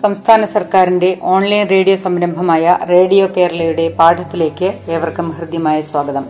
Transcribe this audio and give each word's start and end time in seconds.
സംസ്ഥാന 0.00 0.44
സർക്കാരിന്റെ 0.44 1.18
online 1.22 1.66
radio 1.70 1.96
സംരംഭമായ 1.96 2.78
റേഡിയോ 2.90 3.28
കേരളയുടെ 3.36 3.88
പാഠത്തിലേക്ക് 3.88 4.72
ഏവർക്കും 4.88 5.30
ഹൃദ്യമായ 5.30 5.80
സ്വാഗതം. 5.80 6.24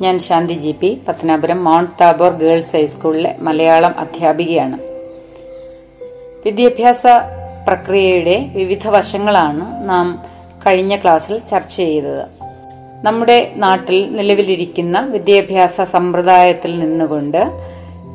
ഞാൻ 0.00 0.18
Shanthi 0.18 0.52
G 0.52 0.74
P 0.80 0.98
Pathanapuram 1.08 1.64
Mount 1.64 1.90
Tabor 2.00 2.32
Girls 2.32 2.76
ഹൈസ്കൂളിലെ 2.76 3.36
മലയാളം 3.40 3.94
അധ്യാപികയാണ്. 3.98 4.78
വിദ്യാഭ്യാസ 6.44 7.02
പ്രക്രിയയുടെ 7.68 8.50
വിവിധ 8.54 8.88
വശങ്ങളാണ് 8.88 9.88
നാം 9.88 10.24
കഴിഞ്ഞ 10.66 10.96
ക്ലാസ്സിൽ 10.96 11.38
ചർച്ച 11.38 11.76
ചെയ്തത്. 11.76 12.26
നമ്മുടെ 13.04 13.52
നാട്ടിൽ 13.56 14.16
നിലവിലിരിക്കുന്ന 14.16 15.00
വിദ്യാഭ്യാസ 15.00 15.80
സമ്പ്രദായത്തിൽ 15.80 16.78
നിന്നുകൊണ്ട് 16.78 17.42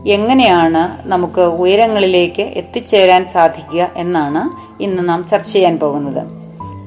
എങ്ങനെയാണ് 0.07 1.09
നമുക്ക് 1.09 1.41
ഉയരങ്ങളിലേക്ക് 1.41 2.41
എത്തിച്ചേരാൻ 2.41 3.23
സാധിക്കുക 3.23 3.89
എന്നാണ് 3.95 4.73
ഇന്ന് 4.83 5.09
നാം 5.09 5.25
ചർച്ച 5.31 5.53
ചെയ്യാൻ 5.53 5.79
പോകുന്നത്. 5.79 6.23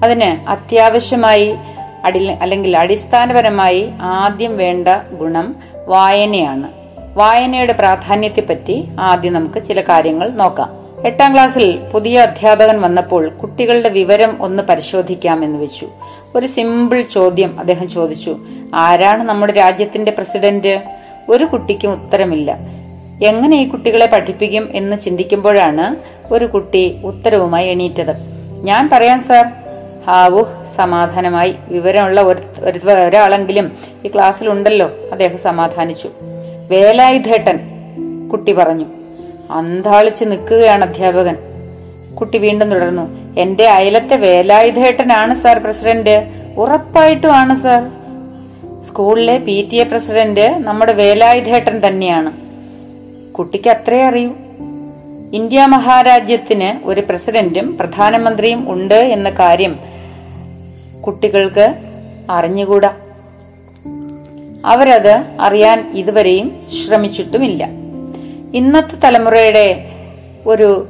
അതിന് 0.04 0.50
അത്യാവശ്യമായി 0.50 1.56
അടി 2.04 2.26
അല്ലെങ്കിൽ 2.26 2.76
അടിസ്ഥാനപരമായി 2.76 3.90
ആദ്യം 4.02 4.56
വേണ്ട 4.56 4.88
ഗുണം 5.12 5.56
വായനയാണ്. 5.88 6.68
വായനയുടെ 7.14 7.72
പ്രാധാന്യത്തെപ്പറ്റി 7.72 8.88
ആദ്യം 9.00 9.32
നമുക്ക് 9.32 9.64
ചില 9.64 9.80
കാര്യങ്ങൾ 9.80 10.30
നോക്കാം. 10.30 10.70
എട്ടാം 11.04 11.32
ക്ലാസ്സിൽ 11.34 11.80
പുതിയ 11.92 12.18
അധ്യാപകൻ 12.18 12.80
വന്നപ്പോൾ 12.80 13.28
കുട്ടികളുടെ 13.28 13.88
വിവരം 13.88 14.36
ഒന്ന് 14.40 14.62
പരിശോധിക്കാം 14.62 15.44
എന്ന് 15.44 15.58
വെച്ചു. 15.58 15.88
ഒരു 16.34 16.46
സിമ്പിൾ 16.46 17.02
ചോദ്യം 17.02 17.60
അദ്ദേഹം 17.60 17.88
ചോദിച്ചു. 17.88 18.36
ആരാണ് 18.74 19.22
നമ്മുടെ 19.22 19.52
രാജ്യത്തിന്റെ 19.52 20.10
പ്രസിഡന്റ്? 20.10 20.82
ഒരു 21.28 21.44
കുട്ടിക്കും 21.44 21.92
ഉത്തരമില്ല. 21.92 22.75
എങ്ങനെ 23.22 23.56
ഈ 23.56 23.68
കുട്ടികളെ 23.68 24.06
പഠിപ്പിക്കും 24.06 24.68
എന്ന് 24.72 24.96
ചിന്തിക്കുമ്പോഴാണ് 25.00 25.96
ഒരു 26.34 26.44
കുട്ടി 26.44 27.00
ഉത്തരവുമായി 27.04 27.68
എണീറ്റത്. 27.68 28.14
ഞാൻ 28.62 28.88
പറയാം 28.92 29.20
സാർ. 29.20 29.46
ഹാവു 30.06 30.46
സമാധാനമായി. 30.76 31.54
വിവരമുള്ള 31.68 32.22
ഒരു 32.22 32.90
ഒരാളെങ്കിലും 32.90 33.72
ഈ 34.04 34.08
ക്ലാസ്സിൽ 34.08 34.48
ഉണ്ടല്ലോ. 34.48 34.90
അദ്ദേഹം 35.12 35.38
സമാധാനിച്ചു. 35.38 36.08
വേലായുധേട്ടൻ 36.70 37.58
കുട്ടി 38.28 38.52
പറഞ്ഞു. 38.52 38.84
അന്താളിച്ച് 39.50 40.24
നിൽക്കുകയാണ് 40.24 40.84
അധ്യാപകൻ. 40.84 41.36
കുട്ടി 42.20 42.38
വീണ്ടും 42.38 42.70
തുടർന്നു. 42.70 43.34
എന്റെ 43.40 43.68
അയലത്തെ 43.68 44.16
വേലായുധേട്ടനാണ് 44.16 45.34
സാർ 45.34 45.58
പ്രസിഡന്റ്. 45.58 46.26
ഉറപ്പായിട്ടും 46.56 47.34
ആണ് 47.34 47.54
സാർ. 47.54 47.90
സ്കൂളിലെ 48.84 49.38
പി 49.38 49.68
ടി 49.72 49.76
എ 49.76 49.84
പ്രസിഡന്റ് 49.84 50.40
നമ്മുടെ 50.40 50.92
വേലായുധേട്ടൻ 50.92 51.86
തന്നെയാണ്. 51.86 52.45
കുട്ടിക്ക് 53.38 53.70
അത്രേ 53.70 54.02
അറിയൂ. 54.02 54.32
ഇന്ത്യ 55.32 55.66
മഹാരാജ്യത്തിന് 55.66 56.86
ഒരു 56.86 57.00
പ്രസിഡന്റും 57.00 57.78
പ്രധാനമന്ത്രിയും 57.78 58.72
ഉണ്ട് 58.72 58.94
എന്ന 58.94 59.30
കാര്യം 59.30 59.78
കുട്ടികൾക്ക് 61.06 61.74
അറിഞ്ഞുകൂടാ. 62.30 62.90
അവരത് 64.64 65.24
അറിയാൻ 65.40 65.92
ഇതുവരെയും 65.94 66.66
ശ്രമിച്ചിട്ടുമില്ല. 66.86 67.68
ഇന്നത്തെ 68.54 68.96
തലമുറയുടെ 68.96 69.90
ഒരു 70.46 70.86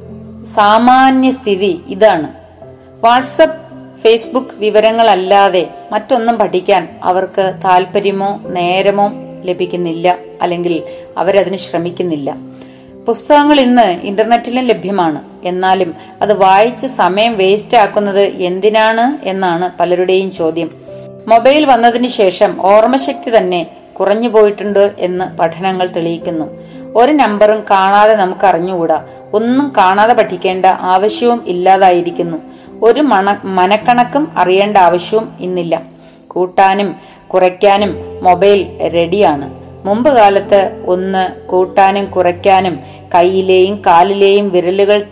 സാമാന്യ 0.53 1.29
സ്ഥിതി 1.29 1.81
ഇതാണ്. 1.87 2.27
വാട്സപ്പ് 3.01 3.67
ഫേസ്ബുക്ക് 4.01 4.55
വിവരങ്ങളല്ലാതെ 4.55 5.69
മറ്റൊന്നും 5.91 6.35
പഠിക്കാൻ 6.35 6.99
അവർക്ക് 7.03 7.53
താല്പര്യമോ 7.65 8.39
നേരമോ 8.45 9.11
ലഭിക്കുന്നില്ല 9.45 10.17
അല്ലെങ്കിൽ 10.41 10.83
അവരതിന് 11.17 11.57
ശ്രമിക്കുന്നില്ല. 11.57 12.37
പുസ്തകങ്ങൾ 13.07 13.59
ഇന്ന് 13.59 13.81
ഇന്റർനെറ്റിലും 13.81 14.65
ലഭ്യമാണ്. 14.65 15.21
എന്നാലും 15.43 15.95
അത് 16.21 16.33
വായിച്ച് 16.33 16.87
സമയം 16.87 17.37
വേസ്റ്റ് 17.37 17.77
ആക്കുന്നത് 17.77 18.21
എന്തിനാണ് 18.21 19.27
എന്നാണ് 19.27 19.69
പലരുടെയും 19.79 20.31
ചോദ്യം. 20.31 20.71
മൊബൈൽ 21.27 21.65
വന്നതിന് 21.65 22.07
ശേഷം 22.07 22.57
ഓർമ്മശക്തി 22.59 23.37
തന്നെ 23.37 23.67
കുറഞ്ഞു 23.99 24.29
പോയിട്ടുണ്ട് 24.29 24.95
എന്ന് 24.97 25.37
പഠനങ്ങൾ 25.37 25.87
തെളിയിക്കുന്നു. 25.87 26.45
ഒരു 26.95 27.11
നമ്പറും 27.11 27.63
കാണാതെ 27.71 28.15
നമുക്ക് 28.15 28.45
അറിഞ്ഞുകൂടാ 28.45 29.05
ഒന്നും 29.33 29.73
കാണാതെ 29.77 30.13
പഠിക്കേണ്ട 30.13 30.65
ആവശ്യവും 30.65 31.43
ഇല്ലാതായിരിക്കുന്നു. 31.47 32.37
ഒരു 32.83 33.01
മണ 33.01 33.39
മനക്കണക്കും 33.43 34.31
അറിയേണ്ട 34.37 34.77
ആവശ്യവും 34.77 35.33
ഇന്നില്ല. 35.39 35.81
കൂട്ടാനും 36.27 36.95
കുറയ്ക്കാനും 37.27 38.06
മൊബൈൽ 38.23 38.59
റെഡിയാണ്. 38.93 39.47
മുമ്പ് 39.87 40.09
കാലത്ത് 40.09 40.81
ഒന്ന് 40.85 41.49
കൂട്ടാനും 41.49 42.05
കുറയ്ക്കാനും 42.05 42.79
കൈയിലെയും 43.15 43.75
കാലിലെയും 43.85 44.51
വിരലുകൾ 44.51 45.03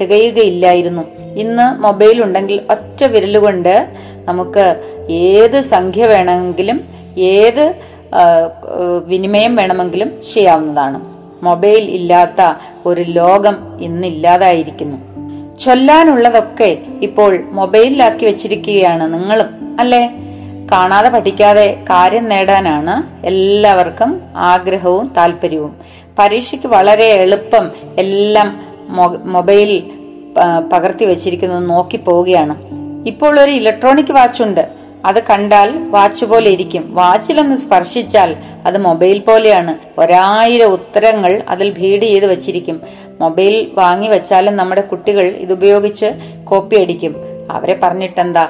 തികയുകയില്ലായിരുന്നു. 0.00 1.02
ഇന്ന് 1.42 1.82
മൊബൈൽ 1.82 2.22
ഉണ്ടെങ്കിൽ 2.22 2.60
ഒറ്റ 2.70 3.04
വിരലുകൊണ്ട് 3.04 3.88
നമുക്ക് 4.28 4.64
ഏത് 5.10 5.60
സംഖ്യ 5.60 6.06
വേണമെങ്കിലും 6.06 6.80
ഏത് 7.18 7.74
വിനിമയം 9.06 9.56
വേണമെങ്കിലും 9.56 10.10
ചെയ്യാവുന്നതാണ്. 10.34 11.00
മൊബൈൽ 11.42 11.84
ഇല്ലാത്ത 11.90 12.40
ഒരു 12.86 13.00
ലോകം 13.00 13.56
ഇന്നില്ലാതായിരിക്കുന്നു 13.80 14.98
ചൊല്ലാനുള്ളതൊക്കെ 15.58 16.78
ഇപ്പോൾ 17.02 17.38
മൊബൈലിലാക്കി 17.50 18.24
വെച്ചിരിക്കുകയാണ് 18.24 19.14
നിങ്ങളും 19.14 19.48
അല്ലേ? 19.80 20.02
കാണാതെ 20.72 21.08
പഠിക്കാതെ 21.08 21.84
കാര്യം 21.90 22.28
നേടാനാണ് 22.28 23.26
എല്ലാവർക്കും 23.26 24.20
ആഗ്രഹവും 24.36 25.12
താല്പര്യവും. 25.16 25.76
പരീക്ഷയ്ക്ക് 26.18 26.66
വളരെ 26.66 27.04
എളുപ്പം 27.04 27.70
എല്ലാം 27.98 28.48
മൊബൈൽ 29.32 29.82
പകർത്തി 30.72 31.04
വെച്ചിരിക്കുന്നത് 31.04 31.70
നോക്കി 31.70 31.96
പോവുകയാണ്. 31.96 32.54
ഇപ്പോൾ 33.06 33.40
ഒരു 33.40 33.50
ഇലക്ട്രോണിക് 33.50 34.12
വാച്ച് 34.12 34.42
ഉണ്ട് 34.42 34.68
അത് 35.04 35.22
കണ്ടാൽ 35.30 35.68
വാച്ച് 35.88 36.24
പോലെ 36.24 36.50
ഇരിക്കും. 36.50 36.94
വാച്ചിലൊന്ന് 36.94 37.56
സ്പർശിച്ചാൽ 37.56 38.36
അത് 38.66 38.78
മൊബൈൽ 38.78 39.18
പോലെയാണ്. 39.18 40.00
ഒരായിരം 40.00 40.72
ഉത്തരങ്ങൾ 40.72 41.42
അതിൽ 41.48 41.74
ഭീഡ് 41.78 42.02
ചെയ്ത് 42.02 42.26
വെച്ചിരിക്കും. 42.26 42.80
മൊബൈൽ 43.20 43.70
വാങ്ങി 43.74 44.08
വെച്ചാലും 44.08 44.56
നമ്മുടെ 44.56 44.80
കുട്ടികൾ 44.80 45.24
ഇതുപയോഗിച്ച് 45.44 46.10
കോപ്പി 46.44 46.76
അടിക്കും. 46.76 47.16
അവരെ 47.50 47.80
പറഞ്ഞിട്ടെന്താ? 47.82 48.48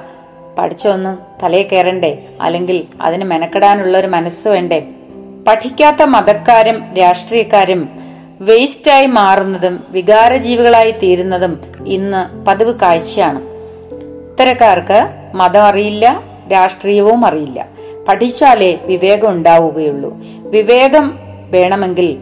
പഠിച്ചൊന്നും 0.58 1.18
തലയെ 1.42 1.62
കയറണ്ടേ? 1.62 2.26
അല്ലെങ്കിൽ 2.40 2.86
അതിന് 3.00 3.24
മെനക്കെടാനുള്ള 3.24 3.98
ഒരു 3.98 4.06
മനസ്സ് 4.06 4.48
വേണ്ടേ? 4.48 4.88
പഠിക്കാത്ത 5.46 6.02
മതക്കാരും 6.02 6.94
രാഷ്ട്രീയക്കാരും 6.94 7.88
വേസ്റ്റായി 8.40 9.06
മാറുന്നതും 9.06 9.84
വികാരജീവികളായി 9.88 10.90
തീരുന്നതും 10.90 11.60
ഇന്ന് 11.86 12.46
പതിവ് 12.46 12.74
കാഴ്ചയാണ്. 12.78 13.42
ഇത്തരക്കാർക്ക് 13.94 15.08
മതം 15.34 15.62
അറിയില്ല 15.62 16.22
രാഷ്ട്രീയവും 16.52 17.26
അറിയില്ല. 17.26 17.68
പഠിച്ചാലേ 18.08 18.78
വിവേകം 18.84 19.30
ഉണ്ടാവുകയുള്ളൂ. 19.30 20.18
വിവേകം 20.38 21.18
വേണമെങ്കിൽ 21.50 22.18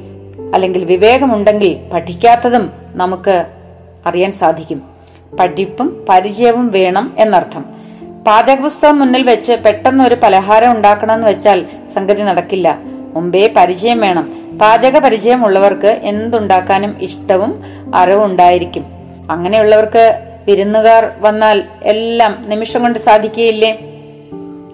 അല്ലെങ്കിൽ 0.54 0.84
വിവേകമുണ്ടെങ്കിൽ 0.84 1.76
പഠിക്കാത്തതും 1.92 2.72
നമുക്ക് 2.94 3.44
അറിയാൻ 4.06 4.32
സാധിക്കും. 4.32 4.82
പഠിപ്പും 5.40 6.06
പരിചയവും 6.08 6.70
വേണം 6.70 7.14
എന്നർത്ഥം. 7.18 7.77
പാചകപുസ്തകം 8.28 8.98
മുന്നിൽ 8.98 9.22
വെച്ച് 9.22 9.52
പെട്ടെന്ന് 9.52 10.04
ഒരു 10.04 10.16
പലഹാരം 10.22 10.72
ഉണ്ടാക്കണമെന്ന് 10.72 11.26
വെച്ചാൽ 11.26 11.66
സംഗതി 11.94 12.22
നടക്കില്ല. 12.22 12.78
മുമ്പേ 13.14 13.52
പരിചയം 13.56 14.00
വേണം. 14.00 14.32
പാചക 14.58 14.98
പരിചയമുള്ളവർക്ക് 14.98 15.86
എന്തുണ്ടാക്കാനും 15.86 16.96
ഇഷ്ടവും 17.00 17.62
അറിവും 17.94 18.24
ഉണ്ടായിരിക്കും. 18.24 18.84
അങ്ങനെയുള്ളവർക്ക് 19.30 20.20
വിരുന്നുകാർ 20.48 21.10
വന്നാൽ 21.20 21.64
എല്ലാം 21.82 22.44
നിമിഷം 22.46 22.82
കൊണ്ട് 22.82 22.98
സാധിക്കുകയില്ലേ? 22.98 23.78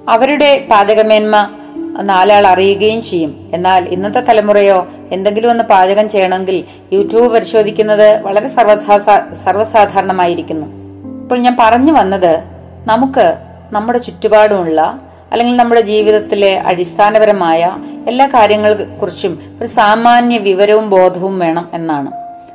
അവരുടെ 0.08 0.66
പാചകമേന്മ 0.70 1.50
നാലാൾ 2.00 2.46
അറിയുകയും 2.46 3.02
ചെയ്യും. 3.02 3.50
എന്നാൽ 3.54 3.88
ഇന്നത്തെ 3.88 4.20
തലമുറയോ 4.20 4.86
എന്തെങ്കിലും 5.12 5.50
ഒന്ന് 5.50 5.64
പാചകം 5.64 6.08
ചെയ്യണമെങ്കിൽ 6.08 6.64
യൂട്യൂബ് 6.92 7.32
പരിശോധിക്കുന്നത് 7.32 8.22
വളരെ 8.22 8.48
സർവസാ 8.48 9.20
സർവസാധാരണമായിരിക്കുന്നു. 9.44 10.66
ഇപ്പോൾ 11.22 11.38
ഞാൻ 11.38 11.56
പറഞ്ഞു 11.60 11.92
വന്നത് 11.92 12.40
നമുക്ക് 12.86 13.43
നമ്മുടെ 13.72 13.98
ചുറ്റുപാടുമുള്ള 13.98 15.00
അല്ലെങ്കിൽ 15.32 15.56
നമ്മുടെ 15.56 15.80
ജീവിതത്തിലെ 15.80 16.62
അടിസ്ഥാനപരമായ 16.66 17.76
എല്ലാ 18.08 18.26
കാര്യങ്ങളെ 18.26 18.74
കുറിച്ചും 18.74 19.58
ഒരു 19.60 19.66
സാമാന്യ 19.66 20.38
വിവരവും 20.38 20.90
ബോധവും 20.90 21.38
വേണം 21.38 21.68
എന്നാണ്. 21.72 22.12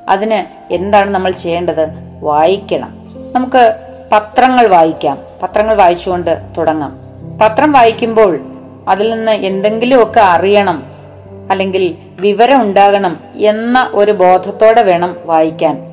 അതിന് 0.10 0.74
എന്താണ് 0.74 1.10
നമ്മൾ 1.10 1.32
ചെയ്യേണ്ടത്? 1.32 1.88
വായിക്കണം. 2.22 2.90
നമുക്ക് 3.36 3.76
പത്രങ്ങൾ 4.12 4.68
വായിക്കാം. 4.68 5.18
പത്രങ്ങൾ 5.44 5.74
വായിച്ചുകൊണ്ട് 5.74 6.38
തുടങ്ങാം. 6.58 7.00
പത്രം 7.42 7.72
വായിക്കുമ്പോൾ 7.72 8.40
അതിൽ 8.88 9.10
നിന്ന് 9.10 9.32
എന്തെങ്കിലുമൊക്കെ 9.32 10.20
അറിയണം 10.20 10.84
അല്ലെങ്കിൽ 11.52 11.96
വിവരം 12.20 12.62
ഉണ്ടാകണം 12.62 13.18
എന്ന 13.36 13.90
ഒരു 13.94 14.12
ബോധത്തോടെ 14.12 14.82
വേണം 14.82 15.16
വായിക്കാൻ. 15.26 15.90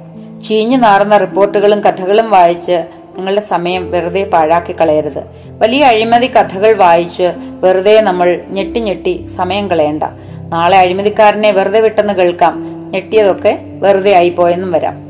ചീഞ്ഞു 0.48 0.76
നാറുന്ന 0.76 1.16
റിപ്പോർട്ടുകളും 1.16 1.80
കഥകളും 1.80 2.30
വായിച്ച് 2.30 2.84
നിങ്ങളുടെ 3.16 3.40
സമയം 3.40 3.90
വെറുതെ 3.90 4.24
പാഴാക്കി 4.24 4.74
കളയരുത്. 4.80 5.22
വലിയ 5.62 5.84
അഴിമതി 5.84 6.26
കഥകൾ 6.26 6.76
വായിച്ച് 6.76 7.32
വെറുതെ 7.38 8.00
നമ്മൾ 8.00 8.40
ഞെട്ടി 8.48 8.80
ഞെട്ടി 8.80 9.24
സമയം 9.36 9.68
കളയണ്ട. 9.68 10.02
നാളെ 10.48 10.78
അഴിമതിക്കാരനെ 10.78 11.50
വെറുതെ 11.50 11.80
വിട്ടെന്ന് 11.80 12.12
കേൾക്കാം. 12.12 12.54
ഞെട്ടിയതൊക്കെ 12.90 13.58
വെറുതെ 13.62 14.12
ആയിപ്പോയെന്നും 14.12 14.72
വരാം. 14.72 15.06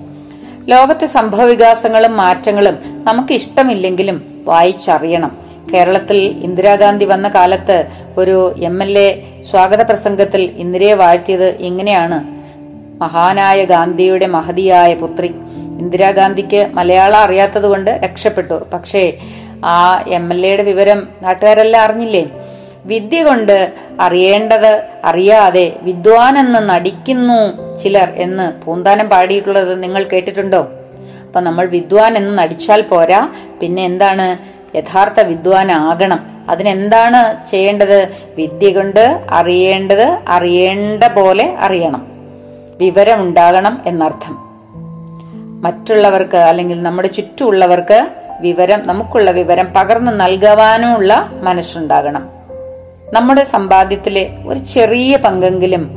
ലോകത്തെ 0.69 1.07
സംഭവവികാസങ്ങളും 1.07 2.17
മാറ്റങ്ങളും 2.17 2.79
നമുക്ക് 3.05 3.33
ഇഷ്ടമില്ലെങ്കിലും 3.33 4.43
വായിച്ചറിയണം. 4.45 5.47
കേരളത്തിൽ 5.75 6.17
ഇന്ദിരാഗാന്ധി 6.17 7.05
വന്ന 7.05 7.29
കാലത്ത് 7.29 7.87
ഒരു 8.19 8.55
എം 8.59 8.83
എൽ 8.83 8.99
എ 8.99 9.23
സ്വാഗത 9.51 9.83
പ്രസംഗത്തിൽ 9.83 10.43
ഇന്ദിരയെ 10.57 10.95
വാഴ്ത്തിയത് 10.95 11.49
ഇങ്ങനെയാണ് 11.49 12.19
മഹാനായ 13.03 13.65
ഗാന്ധിയുടെ 13.65 14.27
മഹതിയായ 14.27 14.95
പുത്രി 14.95 15.35
ഇന്ദിരാഗാന്ധിക്ക് 15.79 16.71
മലയാളം 16.75 17.19
അറിയാത്തത് 17.19 17.67
കൊണ്ട് 17.67 17.91
രക്ഷപ്പെട്ടു. 17.91 18.67
പക്ഷേ 18.75 19.17
ആ 19.65 20.05
എം 20.09 20.33
എൽ 20.33 20.47
എയുടെ 20.47 20.63
വിവരം 20.63 21.09
നാട്ടുകാരെല്ലാം 21.23 21.83
അറിഞ്ഞില്ലേ? 21.83 22.27
വിദ്യ 22.85 23.23
കൊണ്ട് 23.23 23.73
അറിയേണ്ടത് 24.01 24.87
അറിയാതെ 25.05 25.77
വിദ്വാനെന്ന് 25.83 26.69
നടിക്കുന്നു 26.69 27.77
ചിലർ 27.77 28.09
എന്ന് 28.09 28.53
പൂന്താനം 28.65 29.09
പാടിയിട്ടുള്ളത് 29.09 29.83
നിങ്ങൾ 29.83 30.05
കേട്ടിട്ടുണ്ടോ? 30.05 30.69
അപ്പൊ 31.27 31.41
നമ്മൾ 31.41 31.67
വിദ്വാൻ 31.67 32.17
എന്ന് 32.17 32.39
നടിച്ചാൽ 32.39 32.83
പോരാ. 32.83 33.29
പിന്നെ 33.61 33.85
എന്താണ്? 33.85 34.39
യഥാർത്ഥ 34.77 35.21
വിദ്വാനാകണം. 35.21 36.47
അതിനെന്താണ് 36.49 37.51
ചെയ്യേണ്ടത്? 37.51 38.09
വിദ്യ 38.37 38.73
കൊണ്ട് 38.73 39.21
അറിയേണ്ടത് 39.31 40.19
അറിയേണ്ട 40.29 41.05
പോലെ 41.05 41.57
അറിയണം. 41.57 42.07
വിവരം 42.81 43.23
ഉണ്ടാകണം 43.23 43.83
എന്നർത്ഥം. 43.87 44.46
മറ്റുള്ളവർക്ക് 45.63 46.37
അല്ലെങ്കിൽ 46.37 46.83
നമ്മുടെ 46.83 47.09
ചുറ്റുമുള്ളവർക്ക് 47.09 48.09
വിവരം 48.41 48.87
നമുക്കുള്ള 48.87 49.31
വിവരം 49.31 49.69
പകർന്നു 49.77 50.13
നൽകുവാനുമുള്ള 50.13 51.31
മനസ്സുണ്ടാകണം. 51.43 52.29
നമ്മുടെ 53.13 53.45
സമ്പാദ്യത്തിലെ 53.45 54.37
ഒരു 54.47 54.59
ചെറിയ 54.59 55.17
പങ്കെങ്കിലും 55.17 55.91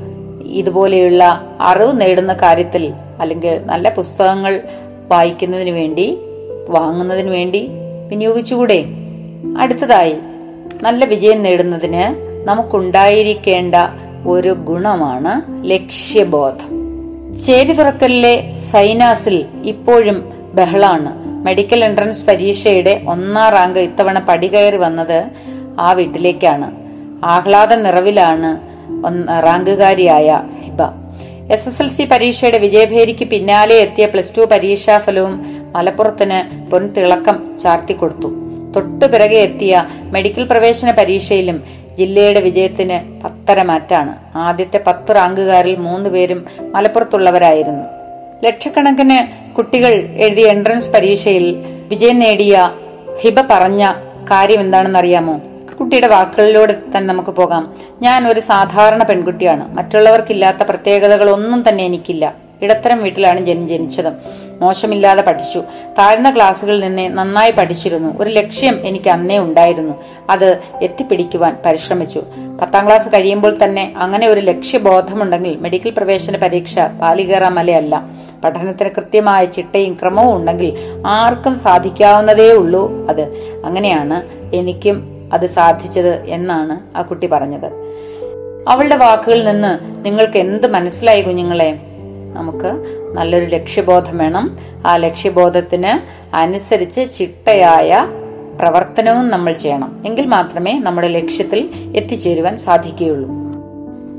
ഇതുപോലെയുള്ള 0.46 1.42
അറിവ് 1.62 2.02
നേടുന്ന 2.02 2.34
കാര്യത്തിൽ 2.34 2.94
അല്ലെങ്കിൽ 3.20 3.62
നല്ല 3.66 3.90
പുസ്തകങ്ങൾ 3.90 4.62
വായിക്കുന്നതിന് 5.08 5.70
വേണ്ടി 5.70 6.18
വാങ്ങുന്നതിന് 6.70 7.30
വേണ്ടി 7.30 7.70
വിനിയോഗിച്ചുകൂടെ? 8.10 8.86
അടുത്തതായി 9.58 10.16
നല്ല 10.82 11.06
വിജയം 11.06 11.44
നേടുന്നതിന് 11.44 12.30
നമുക്കുണ്ടായിരിക്കേണ്ട 12.48 13.76
ഒരു 14.28 14.50
ഗുണമാണ് 14.50 15.42
ലക്ഷ്യബോധം. 15.70 16.79
ചേരി 17.46 17.74
തുറക്കലിലെ 17.74 18.34
സൈനാസിൽ 18.72 19.36
ഇപ്പോഴും 19.72 20.18
ബഹളാണ്. 20.58 21.12
മെഡിക്കൽ 21.46 21.84
എൻട്രൻസ് 21.84 22.26
പരീക്ഷയുടെ 22.26 22.94
ഒന്നാം 23.14 23.50
റാങ്ക് 23.56 23.80
ഇത്തവണ 23.80 24.20
പടികയറി 24.30 24.78
വന്നത് 24.78 25.20
ആ 25.80 25.94
വീട്ടിലേക്കാണ്. 26.00 26.68
ആഹ്ലാദ 27.36 27.74
നിറവിലാണ് 27.86 28.50
റാങ്കുകാരിയായ 29.46 30.30
Hiba. 30.64 30.82
S 31.54 31.70
S 31.70 31.82
L 31.82 31.88
C 31.88 32.04
പരീക്ഷയുടെ 32.04 32.58
വിജയഭേരിക്ക് 32.58 33.26
പിന്നാലെ 33.28 33.76
എത്തിയ 33.86 34.06
പ്ലസ് 34.06 34.36
ടു 34.38 34.42
പരീക്ഷാ 34.52 34.98
ഫലവും 34.98 35.36
മലപ്പുറത്തിന് 35.76 36.70
പൊൻതിളക്കം 36.72 37.38
ചാർത്തിക്കൊടുത്തു. 37.64 38.30
തൊട്ടു 38.76 39.06
പിറകെ 39.06 39.40
എത്തിയ 39.50 39.84
മെഡിക്കൽ 40.16 40.44
പ്രവേശന 40.44 40.92
പരീക്ഷയിലും 40.92 41.58
ജില്ലയുടെ 42.00 42.42
വിജയത്തിന് 42.48 42.98
പത്തര 43.24 43.64
മാറ്റാണ് 43.64 44.14
ആദ്യത്തെ 44.38 44.80
പത്ത് 44.88 45.12
റാങ്കുകാരിൽ 45.16 45.76
മൂന്ന് 45.88 46.10
പേരും 46.10 46.40
മലപ്പുറത്തുള്ളവരായിരുന്നു. 46.76 47.86
ലക്ഷക്കണക്കിന് 48.44 49.20
കുട്ടികൾ 49.56 49.94
എഴുതിയ 50.26 50.48
എൻട്രൻസ് 50.56 50.92
പരീക്ഷയിൽ 50.96 51.48
വിജയം 51.90 52.20
നേടിയ 52.20 52.56
ഹിബ 53.22 53.40
പറഞ്ഞ 53.52 53.84
കാര്യം 54.32 54.62
എന്താണെന്ന് 54.66 55.00
അറിയാമോ 55.00 55.36
കുട്ടിയുടെ 55.80 56.08
വാക്കുകളിലൂടെ 56.08 56.74
തന്നെ 56.94 57.08
നമുക്ക് 57.14 57.30
പോകാം. 57.30 57.64
ഞാൻ 58.02 58.28
ഒരു 58.28 58.42
സാധാരണ 58.48 59.04
പെൺകുട്ടിയാണ്. 59.04 59.64
മറ്റുള്ളവർക്കില്ലാത്ത 59.76 60.64
പ്രത്യേകതകളൊന്നും 60.70 61.62
തന്നെ 61.68 61.84
എനിക്കില്ല. 61.90 62.26
ഇടത്തരം 62.62 62.98
വീട്ടിലാണ് 63.04 63.40
ജനി 63.46 63.66
ജനിച്ചത്. 63.68 64.12
മോശമില്ലാതെ 64.60 65.22
പഠിച്ചു. 65.22 65.64
താഴ്ന്ന 65.98 66.36
ക്ലാസ്സുകളിൽ 66.36 66.80
നിന്ന് 66.80 67.18
നന്നായി 67.18 67.52
പഠിച്ചിരുന്നു. 67.52 68.20
ഒരു 68.20 68.30
ലക്ഷ്യം 68.30 68.88
എനിക്ക് 68.88 69.10
അന്നേ 69.10 69.38
ഉണ്ടായിരുന്നു. 69.38 69.94
അത് 70.30 70.60
എത്തിപ്പിടിക്കുവാൻ 70.82 71.58
പരിശ്രമിച്ചു. 71.66 72.22
പത്താം 72.62 72.88
ക്ലാസ് 72.88 73.08
കഴിയുമ്പോൾ 73.08 73.58
തന്നെ 73.64 73.94
അങ്ങനെ 73.98 74.28
ഒരു 74.28 74.40
ലക്ഷ്യബോധമുണ്ടെങ്കിൽ 74.40 75.58
മെഡിക്കൽ 75.58 75.94
പ്രവേശന 75.98 76.38
പരീക്ഷ 76.38 76.80
പാലികേറ 76.80 77.48
മലയല്ല 77.48 78.04
പഠനത്തിന് 78.44 78.90
കൃത്യമായ 78.90 79.46
ചിട്ടയും 79.46 79.94
ക്രമവും 79.94 80.36
ഉണ്ടെങ്കിൽ 80.36 80.74
ആർക്കും 81.08 81.60
സാധിക്കാവുന്നതേ 81.60 82.54
ഉള്ളൂ 82.54 83.10
അത്. 83.10 83.22
അങ്ങനെയാണ് 83.66 84.22
എനിക്കും 84.56 85.30
അത് 85.34 85.46
സാധിച്ചത് 85.46 86.24
എന്നാണ് 86.24 86.98
ആ 86.98 87.02
കുട്ടി 87.02 87.28
പറഞ്ഞത്. 87.28 87.90
അവളുടെ 88.70 88.96
വാക്കുകളിൽ 88.96 89.46
നിന്ന് 89.46 90.06
നിങ്ങൾക്ക് 90.06 90.38
എന്ത് 90.38 90.68
മനസ്സിലായി 90.68 91.22
കുഞ്ഞുങ്ങളെ? 91.22 91.80
നമുക്ക് 92.34 92.99
നല്ലൊരു 93.14 93.46
ലക്ഷ്യബോധം 93.46 94.18
വേണം. 94.18 94.58
ആ 94.86 94.96
ലക്ഷ്യബോധത്തിന് 94.96 96.00
അനുസരിച്ച് 96.36 97.14
ചിട്ടയായ 97.14 98.08
പ്രവർത്തനവും 98.60 99.30
നമ്മൾ 99.30 99.54
ചെയ്യണം. 99.54 100.04
എങ്കിൽ 100.06 100.26
മാത്രമേ 100.26 100.80
നമ്മുടെ 100.80 101.08
ലക്ഷ്യത്തിൽ 101.08 101.70
എത്തിച്ചേരുവാൻ 101.96 102.58
സാധിക്കുകയുള്ളൂ. 102.58 103.30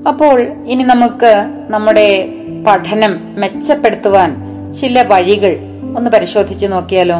അപ്പോൾ 0.08 0.40
ഇനി 0.42 0.82
നമുക്ക് 0.82 1.46
നമ്മുടെ 1.68 2.28
പഠനം 2.66 3.34
മെച്ചപ്പെടുത്തുവാൻ 3.40 4.36
ചില 4.72 5.02
വഴികൾ 5.02 5.56
ഒന്ന് 5.96 6.10
പരിശോധിച്ച് 6.10 6.66
നോക്കിയാലോ? 6.66 7.16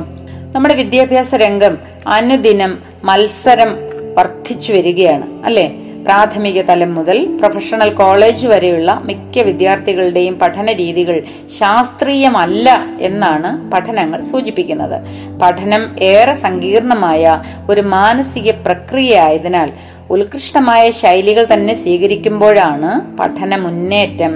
നമ്മുടെ 0.55 0.75
വിദ്യാഭ്യാസ 0.75 1.35
രംഗം 1.35 1.79
അനുദിനം 2.07 2.79
മത്സരം 3.05 3.77
വർദ്ധിച്ചു 4.15 4.73
വരികയാണ് 4.73 5.45
അല്ലെ? 5.45 5.73
പ്രാഥമിക 6.07 6.59
തലം 6.69 6.91
മുതൽ 6.99 7.19
പ്രൊഫഷണൽ 7.41 7.91
കോളേജ് 8.01 8.47
വരെയുള്ള 8.53 8.91
മിക്ക 9.09 9.43
വിദ്യാർത്ഥികളുടെയും 9.49 10.35
പഠന 10.43 10.73
രീതികൾ 10.83 11.17
ശാസ്ത്രീയമല്ല 11.59 12.69
എന്നാണ് 13.09 13.51
പഠനങ്ങൾ 13.73 14.21
സൂചിപ്പിക്കുന്നത്. 14.31 14.97
പഠനം 15.43 15.83
ഏറെ 16.13 16.35
സങ്കീർണമായ 16.45 17.43
ഒരു 17.71 17.81
മാനസിക 17.97 18.51
പ്രക്രിയയായതിനാൽ 18.67 19.71
ഉത്കൃഷ്ടമായ 20.15 20.85
ശൈലികൾ 21.01 21.45
തന്നെ 21.53 21.75
സ്വീകരിക്കുമ്പോഴാണ് 21.83 22.91
പഠന 23.19 23.57
മുന്നേറ്റം 23.67 24.33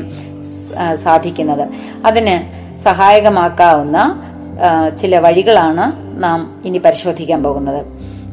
സാധിക്കുന്നത്. 1.05 1.65
അതിന് 2.09 2.37
സഹായകമാക്കാവുന്ന 2.87 3.99
ചില 5.01 5.19
വഴികളാണ് 5.25 5.85
നാം 6.25 6.41
ഇനി 6.69 6.79
പരിശോധിക്കാൻ 6.79 7.41
പോകുന്നത്. 7.43 7.81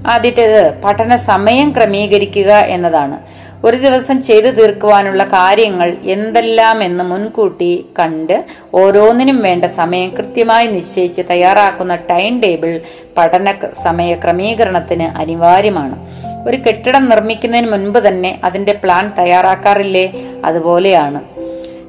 ആദ്യത്തേത് 0.07 0.81
പഠന 0.81 1.15
സമയം 1.15 1.73
ക്രമീകരിക്കുക 1.77 2.51
എന്നതാണ്. 2.53 3.19
ഒരു 3.65 3.77
ദിവസം 3.77 4.21
ചെയ്തു 4.21 4.45
തീർക്കുവാനുള്ള 4.45 5.23
കാര്യങ്ങൾ 5.23 5.97
എന്തെല്ലാം 6.03 6.83
എന്ന് 6.83 7.03
മുൻകൂട്ടി 7.03 7.85
കണ്ട് 7.99 8.45
ഓരോന്നിനും 8.73 9.41
വേണ്ട 9.41 9.65
സമയം 9.65 10.09
കൃത്യമായി 10.09 10.67
നിശ്ചയിച്ച് 10.67 11.21
തയ്യാറാക്കുന്ന 11.29 11.95
ടൈം 11.95 12.41
ടേബിൾ 12.41 12.81
പഠന 13.17 13.53
സമയ 13.83 14.15
ക്രമീകരണത്തിന് 14.15 15.03
അനിവാര്യമാണ്. 15.03 15.95
ഒരു 16.47 16.57
കെട്ടിടം 16.57 17.09
നിർമ്മിക്കുന്നതിന് 17.09 17.71
മുൻപ് 17.71 17.99
തന്നെ 17.99 18.39
അതിന്റെ 18.43 18.73
പ്ലാൻ 18.73 19.11
തയ്യാറാക്കാറില്ലേ? 19.19 20.13
അതുപോലെയാണ്. 20.45 21.21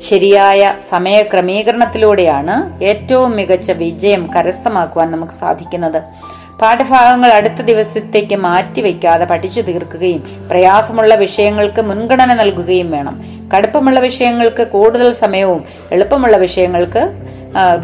ശരിയായ 0.01 0.75
സമയ 0.91 1.23
ക്രമീകരണത്തിലൂടെയാണ് 1.23 2.85
ഏറ്റവും 2.85 3.33
മികച്ച 3.33 3.71
വിജയം 3.71 4.31
കരസ്ഥമാക്കുവാൻ 4.37 5.11
നമുക്ക് 5.11 5.33
സാധിക്കുന്നത്. 5.33 6.03
പാഠഭാഗങ്ങൾ 6.63 7.31
അടുത്ത 7.33 7.61
ദിവസത്തേക്ക് 7.63 8.37
മാറ്റിവെക്കാതെ 8.37 9.25
പഠിച്ചു 9.25 9.61
തീർക്കുകയും 9.61 10.23
പ്രയാസമുള്ള 10.51 11.15
വിഷയങ്ങൾക്ക് 11.15 11.83
മുൻഗണന 11.83 12.35
നൽകുകയും 12.35 12.91
വേണം. 12.91 13.17
കടുപ്പമുള്ള 13.55 14.01
വിഷയങ്ങൾക്ക് 14.01 14.67
കൂടുതൽ 14.75 15.13
സമയവും 15.13 15.65
എളുപ്പമുള്ള 15.93 16.37
വിഷയങ്ങൾക്ക് 16.37 17.03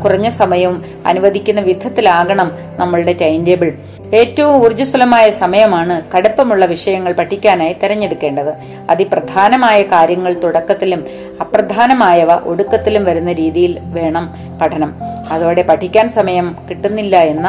കുറഞ്ഞ 0.04 0.28
സമയവും 0.28 0.76
അനുവദിക്കുന്ന 1.06 1.60
വിധത്തിലാകണം 1.60 2.52
നമ്മളുടെ 2.76 3.14
ടൈം 3.22 3.44
ടേബിൾ. 3.44 3.72
ഏറ്റവും 4.14 4.54
ഊർജസ്വലമായ 4.64 5.30
സമയമാണ് 5.30 5.94
കടുപ്പമുള്ള 6.16 6.64
വിഷയങ്ങൾ 6.66 7.12
പഠിക്കാനായി 7.12 7.74
തിരഞ്ഞെടുക്കേണ്ടത്. 7.82 8.52
അതിപ്രധാനമായ 8.90 9.82
കാര്യങ്ങൾ 9.82 10.32
തുടക്കത്തിലും 10.44 11.02
അപ്രധാനമായവ 11.40 12.32
ഒടുക്കത്തിലും 12.50 13.04
വരുന്ന 13.04 13.32
രീതിയിൽ 13.32 13.78
വേണം 13.98 14.26
പഠനം. 14.62 14.92
അതോടെ 15.32 15.62
പഠിക്കാൻ 15.62 16.08
സമയം 16.08 16.56
കിട്ടുന്നില്ല 16.70 17.16
എന്ന 17.32 17.48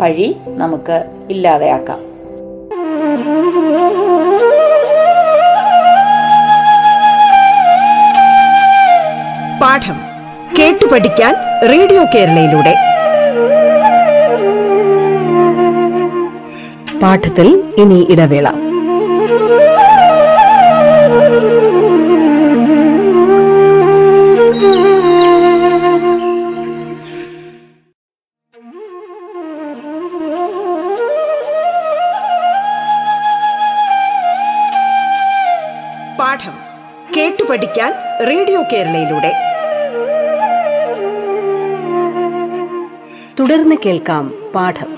പഴി 0.00 0.36
നമുക്ക് 0.46 1.04
ഇല്ലാതെയാക്കാം. 1.30 1.98
പാഠം 9.62 9.96
കേട്ടു 10.58 10.86
പഠിക്കാൻ 10.86 11.34
റേഡിയോ 11.70 12.04
കേരളയിലൂടെ. 12.14 12.74
പാഠത്തിൽ 17.02 17.62
ഇനി 17.78 18.06
ഇടവേള. 18.10 18.69
കേരളയിലൂടെ 38.80 39.30
തുടർന്ന് 43.40 43.76
കേൾക്കാം 43.86 44.52
പാഠം. 44.54 44.90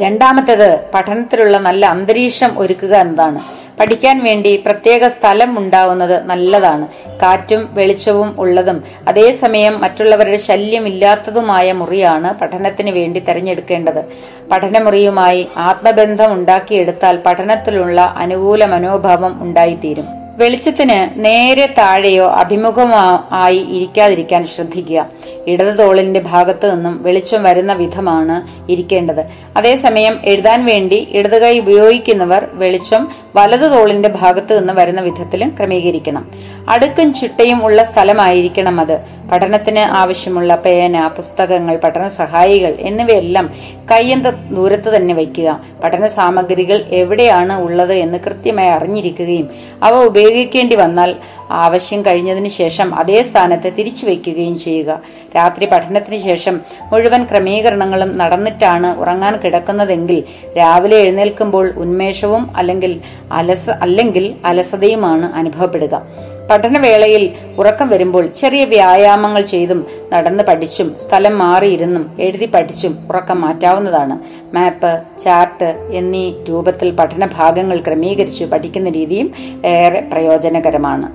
രണ്ടാമത്തേത് 0.00 0.90
പഠനത്തിലുള്ള 0.94 1.58
നല്ല 1.58 1.86
അന്തരീക്ഷം 1.86 2.58
ഒരുക്കുക 2.58 2.94
എന്നതാണ്. 2.94 3.57
പഠിക്കാൻ 3.80 4.24
വേണ്ടി 4.24 4.62
പ്രത്യേക 4.66 5.08
സ്ഥലം 5.08 5.58
ഉണ്ടാവുന്നത് 5.58 6.26
നല്ലതാണ്. 6.26 6.88
കാറ്റും 7.22 7.74
വെളിച്ചവും 7.74 8.34
ഉള്ളതും 8.38 8.84
അതേസമയം 9.08 9.80
മറ്റുള്ളവരുടെ 9.80 10.36
ശല്യമില്ലാത്തതുമായ 10.36 11.72
മുറിയാണ് 11.72 12.40
പഠനത്തിന് 12.40 12.90
വേണ്ടി 12.90 13.20
തിരഞ്ഞെടുക്കേണ്ടത്. 13.20 14.04
പഠനമുറിയുമായി 14.52 15.48
ആത്മബന്ധം 15.56 16.32
ഉണ്ടാക്കിയെടുത്താൽ 16.32 17.16
പഠനത്തിലുള്ള 17.26 18.14
അനുകൂല 18.16 18.64
മനോഭാവം 18.64 19.42
ഉണ്ടായിത്തീരും. 19.42 20.27
വെളിച്ചത്തിന് 20.38 21.24
നേരെ 21.24 21.66
താഴെയോ 21.78 22.26
അഭിമുഖമോ 22.30 23.28
ആയി 23.32 23.58
ഇരിക്കാതിരിക്കാൻ 23.58 24.46
ശ്രദ്ധിക്കുക. 24.46 25.06
ഇടത് 25.46 25.78
തോളിന്റെ 25.78 26.20
ഭാഗത്തു 26.20 26.66
നിന്നും 26.66 27.02
വെളിച്ചം 27.02 27.42
വരുന്ന 27.42 27.72
വിധമാണ് 27.72 28.36
ഇരിക്കേണ്ടത്. 28.72 29.22
അതേസമയം 29.56 30.20
എഴുതാൻ 30.24 30.66
വേണ്ടി 30.66 31.08
ഇടത് 31.10 31.42
കൈ 31.42 31.58
ഉപയോഗിക്കുന്നവർ 31.58 32.46
വെളിച്ചം 32.52 33.08
വലതു 33.36 33.66
തോളിന്റെ 33.66 34.08
ഭാഗത്തു 34.08 34.54
നിന്ന് 34.58 34.72
വരുന്ന 34.72 35.00
വിധത്തിലും 35.00 35.48
ക്രമീകരിക്കണം. 35.58 36.30
അടുക്കും 36.68 37.14
ചിട്ടയും 37.14 37.64
ഉള്ള 37.64 37.84
സ്ഥലമായിരിക്കണം 37.84 38.80
അത് 38.80 39.00
പഠനത്തിന് 39.32 39.78
ആവശ്യമുള്ള 39.78 40.56
പേന 40.56 41.06
പുസ്തകങ്ങൾ 41.06 41.76
പഠന 41.76 42.06
സഹായികൾ 42.08 42.76
എന്നിവയെല്ലാം 42.78 43.54
കയ്യന്ത 43.90 44.26
ദൂരത്ത് 44.26 44.96
തന്നെ 44.96 45.14
വയ്ക്കുക. 45.14 45.60
പഠന 45.84 46.06
സാമഗ്രികൾ 46.06 46.84
എവിടെയാണ് 46.88 47.60
ഉള്ളത് 47.62 47.92
എന്ന് 47.92 48.18
കൃത്യമായി 48.26 48.68
അറിഞ്ഞിരിക്കുകയും 48.68 49.50
അവ 49.82 50.04
ഉപയോഗിക്കേണ്ടി 50.04 50.76
വന്നാൽ 50.76 51.16
ആവശ്യം 51.50 52.04
കഴിഞ്ഞതിന് 52.06 52.48
ശേഷം 52.48 52.94
അതേ 52.94 53.22
സ്ഥാനത്ത് 53.22 53.72
തിരിച്ചു 53.78 54.06
വയ്ക്കുകയും 54.06 54.58
ചെയ്യുക. 54.58 55.00
രാത്രി 55.36 55.66
പഠനത്തിന് 55.66 56.22
ശേഷം 56.22 56.60
മുഴുവൻ 56.92 57.24
ക്രമീകരണങ്ങളും 57.24 58.18
നടന്നിട്ടാണ് 58.18 58.96
ഉറങ്ങാൻ 58.96 59.36
കിടക്കുന്നതെങ്കിൽ 59.36 60.24
രാവിലെ 60.58 60.96
എഴുന്നേൽക്കുമ്പോൾ 60.96 61.72
ഉന്മേഷവും 61.76 62.56
അല്ലെങ്കിൽ 62.56 63.00
അലസ 63.32 63.70
അല്ലെങ്കിൽ 63.70 64.34
അലസതയുമാണ് 64.44 65.32
അനുഭവപ്പെടുക. 65.34 66.02
പഠനവേളയിൽ 66.50 67.34
ഉറക്കം 67.56 67.88
വരുമ്പോൾ 67.88 68.26
ചെറിയ 68.26 68.64
വ്യായാമങ്ങൾ 68.64 69.42
ചെയ്തും 69.42 69.86
നടന്ന് 70.12 70.44
പഠിച്ചും 70.44 70.96
സ്ഥലം 70.98 71.38
മാറിയിരുന്നും 71.38 72.20
എഴുതി 72.20 72.46
പഠിച്ചും 72.46 72.98
ഉറക്കം 73.10 73.40
മാറ്റാവുന്നതാണ്. 73.40 74.18
മാപ്പ് 74.54 75.02
ചാർട്ട് 75.24 75.90
എന്നീ 75.92 76.32
രൂപത്തിൽ 76.48 76.90
പഠന 76.90 77.28
ഭാഗങ്ങൾ 77.36 77.80
ക്രമീകരിച്ച് 77.86 78.44
പഠിക്കുന്ന 78.44 78.90
രീതിയും 78.90 79.30
ഏറെ 79.64 80.00
പ്രയോജനകരമാണ്. 80.00 81.08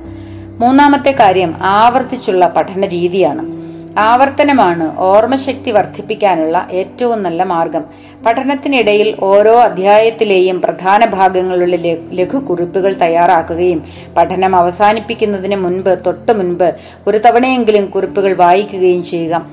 മൂന്നാമത്തെ 0.59 1.11
കാര്യം 1.11 1.53
ആവർത്തിച്ചുള്ള 1.63 2.47
പഠന 2.57 2.85
രീതിയാണ് 2.85 3.62
ആവർത്തനമാണ് 3.97 4.97
ഓർമ്മശക്തി 4.97 5.71
വർദ്ധിപ്പിക്കാനുള്ള 5.71 6.67
ഏറ്റവും 6.71 7.23
നല്ല 7.23 7.43
മാർഗം. 7.43 7.83
പഠനത്തിനിടയിൽ 8.25 9.15
ഓരോ 9.19 9.61
അധ്യായത്തിലെയും 9.61 10.61
പ്രധാന 10.61 11.05
ഭാഗങ്ങളുടെ 11.05 11.97
ലഘു 12.11 12.37
കുറിപ്പുകൾ 12.37 12.93
തയ്യാറാക്കുകയും 12.93 13.83
പഠനം 14.17 14.55
അവസാനിപ്പിക്കുന്നതിന് 14.55 15.55
മുൻപ് 15.55 15.99
തൊട്ടു 16.05 16.31
മുൻപ് 16.31 16.73
ഒരു 17.07 17.17
തവണയെങ്കിലും 17.17 17.85
കുറിപ്പുകൾ 17.85 18.33
വായിക്കുകയും 18.33 19.03
ചെയ്യുക. 19.03 19.45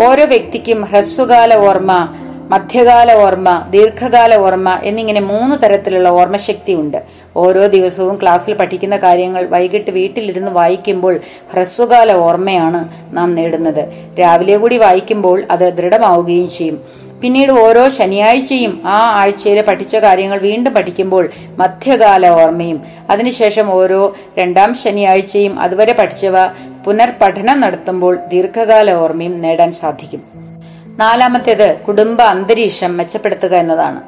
ഓരോ 0.00 0.24
വ്യക്തിക്കും 0.24 0.84
ഹ്രസ്വകാല 0.84 1.54
ഓർമ്മ 1.54 2.08
മധ്യകാല 2.50 3.12
ഓർമ്മ 3.12 3.66
ദീർഘകാല 3.70 4.34
ഓർമ്മ 4.34 4.78
എന്നിങ്ങനെ 4.82 5.20
മൂന്ന് 5.20 5.56
തരത്തിലുള്ള 5.62 6.08
ഓർമ്മശക്തി 6.08 6.72
ഉണ്ട്. 6.72 7.02
ഓരോ 7.38 7.66
ദിവസവും 7.66 8.18
ക്ലാസ്സിൽ 8.22 8.54
പഠിക്കുന്ന 8.54 8.96
കാര്യങ്ങൾ 8.96 9.46
വൈകിട്ട് 9.46 9.90
വീട്ടിലിരുന്ന് 9.90 10.50
വായിക്കുമ്പോൾ 10.50 11.20
ഹ്രസ്വകാല 11.52 12.12
ഓർമ്മയാണ് 12.12 12.80
നാം 13.16 13.34
നേടുന്നത്. 13.34 13.82
രാവിലെ 14.20 14.56
കൂടി 14.56 14.76
വായിക്കുമ്പോൾ 14.76 15.38
അത് 15.50 15.66
ദൃഢമാവുകയും 15.76 16.50
ചെയ്യും. 16.50 16.78
പിന്നീട് 17.22 17.52
ഓരോ 17.52 17.88
ശനിയാഴ്ചയും 17.88 18.82
ആ 18.84 18.98
ആഴ്ചയിലെ 19.20 19.62
പഠിച്ച 19.62 19.96
കാര്യങ്ങൾ 19.96 20.38
വീണ്ടും 20.38 20.74
പഠിക്കുമ്പോൾ 20.74 21.30
മധ്യകാല 21.56 22.28
ഓർമ്മയും 22.28 22.82
അതിനുശേഷം 23.10 23.70
ഓരോ 23.70 24.14
രണ്ടാം 24.38 24.74
ശനിയാഴ്ചയും 24.74 25.60
അതുവരെ 25.60 25.92
പഠിച്ചവ 25.92 26.34
പുനർപഠനം 26.84 27.60
നടത്തുമ്പോൾ 27.60 28.18
ദീർഘകാല 28.28 28.92
ഓർമ്മയും 28.92 29.42
നേടാൻ 29.42 29.72
സാധിക്കും. 29.72 30.22
നാലാമത്തേത് 30.98 31.68
കുടുംബ 31.86 32.22
അന്തരീക്ഷം 32.22 32.96
മെച്ചപ്പെടുത്തുക 32.96 33.54
എന്നതാണ്. 33.56 34.00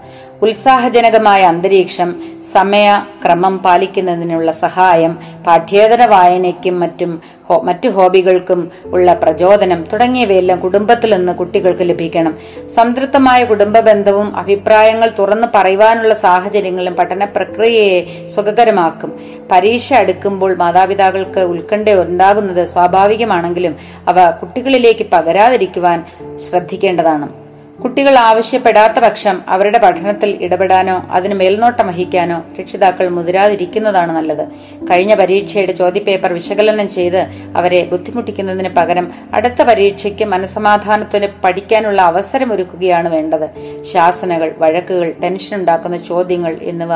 ഉത്സാഹജനകമായ 0.42 1.42
അന്തരീക്ഷം 1.42 2.14
സമയക്രമം 2.52 3.58
പാലിക്കുന്നതിനുള്ള 3.58 4.52
സഹായം 4.52 5.18
പാഠ്യേതര 5.46 6.04
വായനയ്ക്കും 6.04 6.80
മറ്റും 6.80 7.22
മറ്റു 7.62 7.88
ഹോബികൾക്കും 7.88 8.70
ഉള്ള 8.84 9.14
പ്രചോദനം 9.14 9.86
തുടങ്ങിയവയെല്ലാം 9.92 10.60
കുടുംബത്തിൽ 10.60 11.14
നിന്ന് 11.14 11.32
കുട്ടികൾക്ക് 11.34 11.88
ലഭിക്കണം. 11.88 12.38
സംതൃപ്തമായ 12.74 13.44
കുടുംബ 13.44 13.80
ബന്ധവും 13.80 14.36
അഭിപ്രായങ്ങൾ 14.36 15.12
തുറന്നു 15.18 15.46
പറയുവാനുള്ള 15.54 16.14
സാഹചര്യങ്ങളും 16.14 16.94
പഠന 16.94 17.24
പ്രക്രിയയെ 17.24 18.30
സുഖകരമാക്കും. 18.36 19.20
പരീക്ഷ 19.50 19.92
അടുക്കുമ്പോൾ 19.92 20.56
മാതാപിതാക്കൾക്ക് 20.56 21.40
ഉത്കണ്ഠ 21.40 21.90
ഉണ്ടാകുന്നത് 21.90 22.68
സ്വാഭാവികമാണെങ്കിലും 22.68 23.76
അവ 24.08 24.30
കുട്ടികളിലേക്ക് 24.30 25.06
പകരാതിരിക്കുവാൻ 25.12 26.04
ശ്രദ്ധിക്കേണ്ടതാണ്. 26.50 27.39
കുട്ടികൾ 27.82 28.14
ആവശ്യപ്പെടാത്ത 28.18 28.98
പക്ഷം 28.98 29.36
അവരുടെ 29.48 29.78
പഠനത്തിൽ 29.78 30.30
ഇടപെടാനോ 30.40 30.96
അതിന് 31.10 31.34
മേൽനോട്ടം 31.34 31.86
വഹിക്കാനോ 31.86 32.38
രക്ഷിതാക്കൾ 32.60 33.08
മുതിരാതിരിക്കുന്നതാണ് 33.08 34.12
നല്ലത്. 34.16 34.44
കഴിഞ്ഞ 34.90 35.14
പരീക്ഷയുടെ 35.14 35.72
ചോദ്യപേപ്പർ 35.72 36.32
വിശകലനം 36.32 36.88
ചെയ്ത് 36.88 37.20
അവരെ 37.56 37.80
ബുദ്ധിമുട്ടിക്കുന്നതിന് 37.92 38.68
പകരം 38.68 39.10
അടുത്ത 39.34 39.62
പരീക്ഷയ്ക്ക് 39.62 40.24
മനസമാധാനത്തിന് 40.24 41.28
പഠിക്കാനുള്ള 41.44 42.02
അവസരം 42.02 42.52
ഒരുക്കുകയാണ് 42.52 43.08
വേണ്ടത്. 43.08 43.46
ശാസനകൾ 43.92 44.54
വഴക്കുകൾ 44.58 45.14
ടെൻഷൻ 45.22 45.56
ഉണ്ടാക്കുന്ന 45.60 45.96
ചോദ്യങ്ങൾ 45.96 46.56
എന്നിവ 46.62 46.94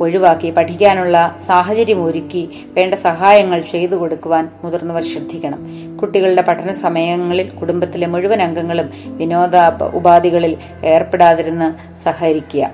ഒഴിവാക്കി 0.00 0.50
പഠിക്കാനുള്ള 0.50 1.36
സാഹചര്യം 1.46 2.04
ഒരുക്കി 2.04 2.42
വേണ്ട 2.72 2.94
സഹായങ്ങൾ 2.94 3.60
ചെയ്തു 3.72 3.94
കൊടുക്കുവാൻ 3.94 4.48
മുതിർന്നവർ 4.64 5.02
ശ്രദ്ധിക്കണം. 5.02 5.60
കുട്ടികളുടെ 5.96 6.42
പഠന 6.42 6.72
സമയങ്ങളിൽ 6.72 7.50
കുടുംബത്തിലെ 7.50 8.06
മുഴുവൻ 8.06 8.42
അംഗങ്ങളും 8.42 8.90
വിനോദ 9.06 9.56
ഉപാധികളിൽ 9.94 10.56
ഏർപ്പെടാതിരുന്ന് 10.84 11.68
സഹകരിക്കുക. 12.04 12.70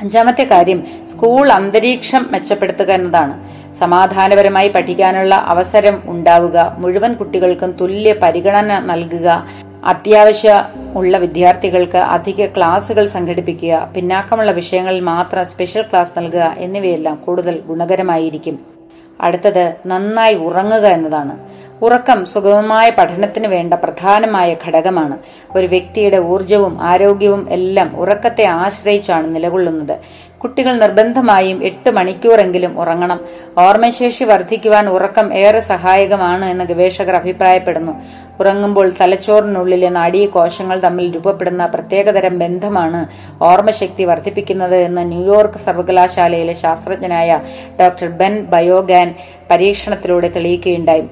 അഞ്ചാമത്തെ 0.00 0.44
കാര്യം 0.44 0.86
സ്കൂൾ 1.08 1.48
അന്തരീക്ഷം 1.52 2.26
മെച്ചപ്പെടുത്തുക 2.32 2.90
എന്നതാണ്. 2.92 3.34
സമാധാനപരമായി 3.78 4.68
പഠിക്കാനുള്ള 4.68 5.34
അവസരം 5.34 6.02
ഉണ്ടാവുക 6.04 6.76
മുഴുവൻ 6.78 7.12
കുട്ടികൾക്കും 7.12 7.70
തുല്യ 7.80 8.12
പരിഗണന 8.12 8.78
നൽകുക 8.78 9.28
അത്യാവശ്യ 9.84 10.50
ഉള്ള 10.96 11.18
വിദ്യാർത്ഥികൾക്ക് 11.18 11.96
അധിക 11.96 12.46
ക്ലാസുകൾ 12.46 13.04
സംഘടിപ്പിക്കുക 13.04 13.90
പിന്നാക്കമുള്ള 13.96 14.50
വിഷയങ്ങളിൽ 14.50 15.00
മാത്രം 15.00 15.46
സ്പെഷ്യൽ 15.46 15.82
ക്ലാസ് 15.82 16.18
നൽകുക 16.18 16.54
എന്നിവയെല്ലാം 16.58 17.16
കൂടുതൽ 17.16 17.60
ഗുണകരമായിരിക്കും. 17.60 18.58
അടുത്തത് 19.20 19.76
നന്നായി 19.86 20.34
ഉറങ്ങുക 20.34 20.86
എന്നതാണ്. 20.86 21.34
ഉറക്കം 21.84 22.24
സുഗമമായ 22.24 22.90
പഠനത്തിന് 22.90 23.46
വേണ്ട 23.46 23.74
പ്രധാനമായ 23.74 24.56
ഘടകമാണ്. 24.66 25.18
ഒരു 25.56 25.66
വ്യക്തിയുടെ 25.66 26.18
ഊർജവും 26.18 26.82
ആരോഗ്യവും 26.82 27.50
എല്ലാം 27.50 27.96
ഉറക്കത്തെ 27.96 28.44
ആശ്രയിച്ചാണ് 28.44 29.34
നിലകൊള്ളുന്നത്. 29.34 29.98
കുട്ടികൾ 30.42 30.72
നിർബന്ധമായും 30.74 31.58
എട്ട് 31.64 31.90
മണിക്കൂറെങ്കിലും 31.90 32.80
ഉറങ്ങണം. 32.80 33.20
ഓർമ്മശേഷി 33.58 34.24
വർദ്ധിക്കുവാൻ 34.24 34.88
ഉറക്കം 34.88 35.34
ഏറെ 35.34 35.60
സഹായകമാണ് 35.60 36.44
എന്ന് 36.44 36.64
ഗവേഷകർ 36.64 37.16
അഭിപ്രായപ്പെടുന്നു. 37.20 37.94
ഉറങ്ങുമ്പോൾ 38.40 38.92
തലച്ചോറിനുള്ളിലെ 39.00 39.90
കോശങ്ങൾ 40.26 40.78
തമ്മിൽ 40.80 41.06
രൂപപ്പെടുന്ന 41.14 41.66
പ്രത്യേകതരം 41.66 42.38
ബന്ധമാണ് 42.38 43.00
ഓർമ്മശക്തി 43.50 44.04
വർദ്ധിപ്പിക്കുന്നത് 44.04 44.76
എന്ന് 44.76 45.02
ന്യൂയോർക്ക് 45.12 45.58
സർവകലാശാലയിലെ 45.58 46.54
ശാസ്ത്രജ്ഞനായ 46.62 47.40
ഡോക്ടർ 47.80 48.08
ബെൻ 48.20 48.34
ബയോഗാൻ 48.54 49.14
പരീക്ഷണത്തിലൂടെ 49.50 50.28
തെളിയിക്കുകയുണ്ടായി. 50.28 51.04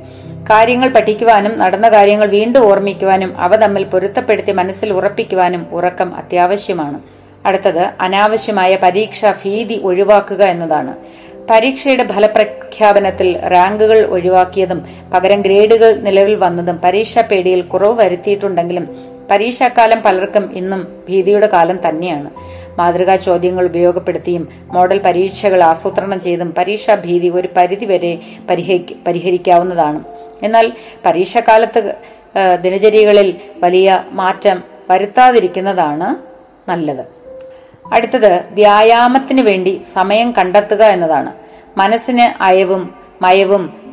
കാര്യങ്ങൾ 0.51 0.89
പഠിക്കുവാനും 0.89 1.59
നടന്ന 1.59 1.89
കാര്യങ്ങൾ 1.89 2.27
വീണ്ടും 2.27 2.63
ഓർമ്മിക്കുവാനും 2.71 3.33
അവ 3.39 3.57
തമ്മിൽ 3.57 3.85
പൊരുത്തപ്പെടുത്തി 3.85 4.53
മനസ്സിൽ 4.53 4.93
ഉറപ്പിക്കുവാനും 4.93 5.67
ഉറക്കം 5.79 6.11
അത്യാവശ്യമാണ്. 6.21 7.20
അടുത്തത് 7.47 7.91
അനാവശ്യമായ 8.01 8.79
പരീക്ഷാ 8.83 9.31
ഭീതി 9.31 9.81
ഒഴിവാക്കുക 9.85 10.45
എന്നതാണ്. 10.45 10.95
പരീക്ഷയുടെ 11.51 12.13
ഫലപ്രഖ്യാപനത്തിൽ 12.13 13.41
റാങ്കുകൾ 13.49 14.07
ഒഴിവാക്കിയതും 14.07 14.87
പകരം 15.15 15.41
ഗ്രേഡുകൾ 15.41 15.95
നിലവിൽ 15.95 16.35
വന്നതും 16.35 16.77
പരീക്ഷാ 16.77 17.21
പേടിയിൽ 17.21 17.63
കുറവ് 17.63 18.01
വരുത്തിയിട്ടുണ്ടെങ്കിലും 18.01 18.89
പരീക്ഷാക്കാലം 19.31 20.03
പലർക്കും 20.03 20.53
ഇന്നും 20.53 20.89
ഭീതിയുടെ 21.09 21.47
കാലം 21.47 21.89
തന്നെയാണ്. 21.89 22.31
മാതൃകാ 22.79 23.17
ചോദ്യങ്ങൾ 23.17 23.65
ഉപയോഗപ്പെടുത്തിയും 23.65 24.49
മോഡൽ 24.63 24.99
പരീക്ഷകൾ 24.99 25.63
ആസൂത്രണം 25.63 26.21
ചെയ്തും 26.21 26.55
പരീക്ഷാ 26.59 26.95
ഭീതി 26.95 27.29
ഒരു 27.29 27.49
പരിധിവരെ 27.57 28.19
പരിഹരി- 28.51 28.97
പരിഹരിക്കാവുന്നതാണ്. 29.07 30.05
എന്നാൽ 30.43 30.73
പരീക്ഷാകാലത്ത് 31.07 31.95
ദിനചര്യകളിൽ 32.63 33.35
വലിയ 33.57 34.05
മാറ്റം 34.13 34.63
വരുത്താതിരിക്കുന്നതാണ് 34.91 36.17
നല്ലത്. 36.71 37.20
അടുത്തത് 37.93 38.45
വ്യായാമത്തിന് 38.51 39.41
വേണ്ടി 39.41 39.81
സമയം 39.93 40.33
കണ്ടെത്തുക 40.33 40.83
എന്നതാണ്. 40.83 41.33
മനസ്സിന് 41.79 42.43
അയവും 42.43 42.95
മയവും 43.23 43.91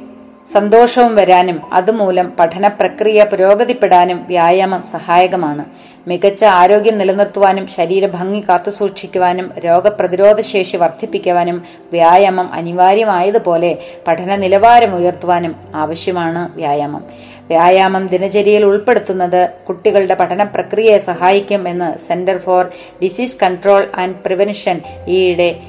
സന്തോഷവും 0.53 1.15
വരാനും 1.15 1.59
അതുമൂലം 1.73 2.31
പഠന 2.39 2.67
പ്രക്രിയ 2.67 3.23
പുരോഗതിപ്പെടാനും 3.23 4.25
വ്യായാമം 4.27 4.83
സഹായകമാണ്. 4.91 5.65
മികച്ച 6.07 6.43
ആരോഗ്യം 6.43 6.97
നിലനിർത്തുവാനും 6.97 7.67
ശരീരഭംഗി 7.67 8.39
കാത്തുസൂക്ഷിക്കുവാനും 8.49 9.51
രോഗപ്രതിരോധ 9.65 10.39
ശേഷി 10.39 10.77
വർദ്ധിപ്പിക്കുവാനും 10.77 11.63
വ്യായാമം 11.91 12.53
അനിവാര്യമായതുപോലെ 12.53 13.77
പഠന 14.07 14.35
നിലവാരം 14.35 14.95
ഉയർത്തുവാനും 14.95 15.55
ആവശ്യമാണ് 15.75 16.55
വ്യായാമം. 16.55 17.03
വ്യായാമം 17.47 18.07
ദിനചര്യയിൽ 18.07 18.65
ഉൾപ്പെടുത്തുന്നത് 18.65 19.49
കുട്ടികളുടെ 19.67 20.13
പഠന 20.13 20.43
പ്രക്രിയയെ 20.43 20.97
സഹായിക്കും 20.97 21.67
എന്ന് 21.67 21.97
Centre 22.07 22.37
for 22.37 22.65
Disease 23.03 23.37
Control 23.43 23.87
and 23.95 24.15
Prevention 24.15 24.81
ഈയിടെ 25.07 25.59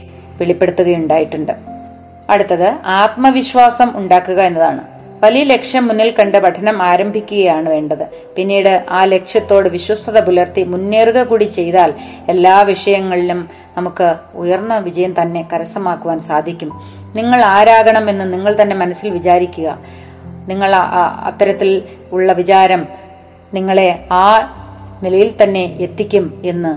വെളിപ്പെടുത്തുകയുണ്ടായിട്ടുണ്ട്. 0.40 1.52
അടുത്തത് 2.30 2.74
ആത്മവിശ്വാസം 2.84 3.96
ഉണ്ടാക്കുക 3.96 4.42
എന്നതാണ്. 4.42 4.80
വലിയ 5.22 5.42
ലക്ഷ്യം 5.42 5.88
മുന്നിൽ 5.88 6.14
കണ്ട് 6.18 6.38
പഠനം 6.38 6.82
ആരംഭിക്കുകയാണ് 6.82 7.68
വേണ്ടത്. 7.68 8.06
പിന്നീട് 8.36 8.84
ആ 8.90 9.04
ലക്ഷ്യത്തോട് 9.04 9.68
വിശ്വസ്തത 9.68 10.20
പുലർത്തി 10.20 10.64
മുന്നേറുക 10.64 11.22
കൂടി 11.22 11.44
ചെയ്താൽ 11.44 11.94
എല്ലാ 12.28 12.62
വിഷയങ്ങളിലും 12.62 13.48
നമുക്ക് 13.76 14.14
ഉയർന്ന 14.34 14.78
വിജയം 14.78 15.14
തന്നെ 15.22 15.48
കരസ്ഥമാക്കുവാൻ 15.52 16.20
സാധിക്കും. 16.20 16.80
നിങ്ങൾ 17.14 17.44
ആരാകണം 17.44 18.10
എന്ന് 18.10 18.32
നിങ്ങൾ 18.32 18.56
തന്നെ 18.62 18.76
മനസ്സിൽ 18.76 19.10
വിചാരിക്കുക. 19.10 19.78
നിങ്ങൾ 20.48 20.74
അത്തരത്തിൽ 21.28 21.82
ഉള്ള 22.12 22.32
വിചാരം 22.32 22.86
നിങ്ങളെ 23.54 24.06
ആ 24.10 24.54
നിലയിൽ 25.02 25.34
തന്നെ 25.42 25.76
എത്തിക്കും 25.80 26.42
എന്ന് 26.44 26.72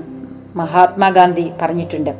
മഹാത്മാഗാന്ധി 0.57 1.51
പറഞ്ഞിട്ടുണ്ട്. 1.61 2.11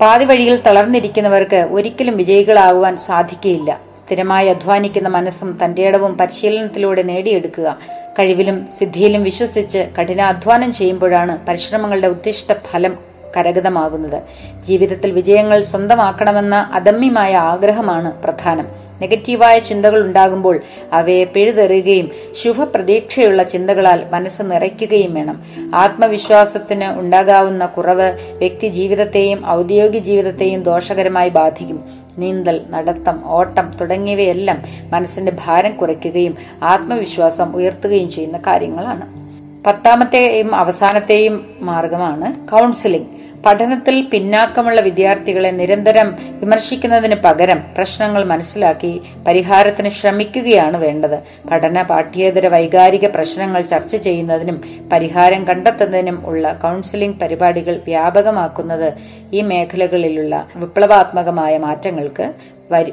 പാതി 0.00 0.24
വഴിയിൽ 0.24 0.56
തളർന്നിരിക്കുന്നവർക്ക് 0.56 1.68
ഒരിക്കലും 1.70 2.16
വിജയികളാകുവാൻ 2.16 2.96
സാധിക്കുകയില്ല. 2.96 3.80
സ്ഥിരമായി 3.98 4.48
അധ്വാനിക്കുന്ന 4.48 5.08
മനസ്സും 5.08 5.58
തന്റെ 5.64 5.82
ഇടവും 5.82 6.18
പരിശീലനത്തിലൂടെ 6.18 7.02
നേടിയെടുക്കുക. 7.02 7.78
കഴിവിലും 8.18 8.66
സിദ്ധിയിലും 8.78 9.22
വിശ്വസിച്ച് 9.22 9.90
കഠിനാധ്വാനം 9.98 10.72
ചെയ്യുമ്പോഴാണ് 10.72 11.38
പരിശ്രമങ്ങളുടെ 11.48 12.06
ഉദ്ദിഷ്ട 12.06 12.52
ഫലം 12.52 12.98
കരഗതമാകുന്നത്. 13.36 14.22
ജീവിതത്തിൽ 14.66 15.10
വിജയങ്ങൾ 15.10 15.62
സ്വന്തമാക്കണമെന്ന 15.62 16.70
അദമ്യമായ 16.72 17.36
ആഗ്രഹമാണ് 17.36 18.12
പ്രധാനം. 18.22 18.79
നെഗറ്റീവായ 19.00 19.58
ചിന്തകൾ 19.58 20.06
ഉണ്ടാകുമ്പോൾ 20.06 20.60
അവയെ 20.92 21.24
പിഴുതെറിയുകയും 21.24 22.10
ശുഭപ്രതീക്ഷയുള്ള 22.42 23.42
ചിന്തകളാൽ 23.42 24.04
മനസ്സ് 24.12 24.42
നിറയ്ക്കുകയും 24.42 25.14
വേണം. 25.14 25.42
ആത്മവിശ്വാസത്തിന് 25.74 27.00
ഉണ്ടാകാവുന്ന 27.00 27.66
കുറവ് 27.66 28.12
വ്യക്തി 28.38 28.68
ജീവിതത്തെയും 28.68 29.46
ഔദ്യോഗിക 29.46 30.02
ജീവിതത്തെയും 30.02 30.62
ദോഷകരമായി 30.62 31.28
ബാധിക്കും. 31.28 31.84
നീന്തൽ 32.18 32.60
നടത്തം 32.70 33.20
ഓട്ടം 33.24 33.70
തുടങ്ങിയവയെല്ലാം 33.80 34.62
മനസ്സിന്റെ 34.90 35.32
ഭാരം 35.46 35.72
കുറയ്ക്കുകയും 35.76 36.36
ആത്മവിശ്വാസം 36.62 37.56
ഉയർത്തുകയും 37.56 38.10
ചെയ്യുന്ന 38.10 38.38
കാര്യങ്ങളാണ്. 38.38 39.20
പത്താമത്തെയും 39.66 40.54
അവസാനത്തെയും 40.54 41.56
മാർഗമാണ് 41.60 42.48
കൗൺസിലിംഗ് 42.48 43.19
പഠനത്തിൽ 43.46 44.08
പിന്നാക്കമുള്ള 44.12 44.80
വിദ്യാർത്ഥികളെ 44.80 45.48
നിരന്തരം 45.48 46.18
വിമർശിക്കുന്നതിന് 46.20 47.14
പകരം 47.14 47.62
പ്രശ്നങ്ങൾ 47.76 48.24
മനസ്സിലാക്കി 48.24 49.02
പരിഹാരത്തിന് 49.26 49.88
ശ്രമിക്കുകയാണ് 49.88 50.76
വേണ്ടത്. 50.76 51.48
പഠന 51.50 51.82
പാഠ്യേതര 51.82 52.46
വൈകാരിക 52.46 53.06
പ്രശ്നങ്ങൾ 53.06 53.62
ചർച്ച 53.62 53.96
ചെയ്യുന്നതിനും 53.96 54.88
പരിഹാരം 54.92 55.44
കണ്ടെത്തുന്നതിനും 55.44 56.26
ഉള്ള 56.26 56.52
കൗൺസിലിംഗ് 56.52 57.16
പരിപാടികൾ 57.16 57.80
വ്യാപകമാക്കുന്നത് 57.86 58.92
ഈ 59.32 59.40
മേഖലകളിലുള്ള 59.40 60.48
വിപ്ലവാത്മകമായ 60.56 61.58
മാറ്റങ്ങൾക്ക് 61.58 62.32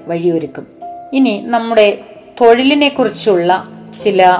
വഴിയൊരുക്കും. 0.07 0.67
ഇനി 1.13 1.43
നമ്മുടെ 1.47 1.97
തൊഴിലിനെ 2.41 2.89
കുറിച്ചുള്ള 2.89 3.67
ചില 4.03 4.37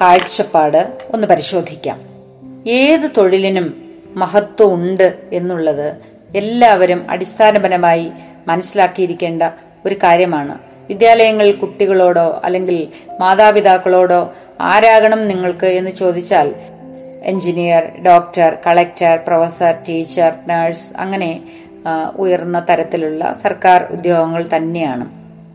കാഴ്ചപ്പാട് 0.00 0.92
ഒന്ന് 1.14 1.26
പരിശോധിക്കാം. 1.26 2.00
ഏത് 2.66 3.10
തൊഴിലിനും 3.16 3.89
മഹത്വം 4.16 4.74
ഉണ്ട് 4.74 5.18
എന്നുള്ളത് 5.32 5.96
എല്ലാവരും 6.36 7.10
അടിസ്ഥാനപരമായി 7.10 8.12
മനസ്സിലാക്കിയിരിക്കേണ്ട 8.48 9.42
ഒരു 9.86 9.94
കാര്യമാണ്. 9.94 10.58
വിദ്യാലയങ്ങളിൽ 10.88 11.52
കുട്ടികളോടോ 11.52 12.40
അല്ലെങ്കിൽ 12.44 12.88
മാതാപിതാക്കളോടോ 13.20 14.32
ആരാകണം 14.60 15.28
നിങ്ങൾക്ക് 15.28 15.66
എന്ന് 15.66 15.90
ചോദിച്ചാൽ 15.90 16.54
engineer 17.22 17.82
doctor 18.06 18.56
collector 18.66 19.18
professor 19.26 19.74
teacher 19.88 20.32
nurse 20.46 20.96
അങ്ങനെ 20.96 21.42
ഉയർന്ന 22.16 22.66
തരത്തിലുള്ള 22.70 23.32
സർക്കാർ 23.42 23.86
ഉദ്യോഗങ്ങൾ 23.90 24.48
തന്നെയാണ്. 24.56 25.06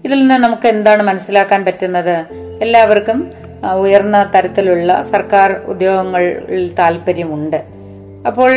ഇതിൽ 0.06 0.20
നിന്ന് 0.20 0.36
നമുക്ക് 0.36 0.68
എന്താണ് 0.68 1.04
മനസ്സിലാക്കാൻ 1.04 1.66
പറ്റുന്നത്? 1.66 2.26
എല്ലാവർക്കും 2.62 3.32
ഉയർന്ന 3.76 4.32
തരത്തിലുള്ള 4.36 5.02
സർക്കാർ 5.02 5.52
ഉദ്യോഗങ്ങളിൽ 5.52 6.76
താല്പര്യമുണ്ട് 6.76 7.75
അപ്പോൾ 8.26 8.52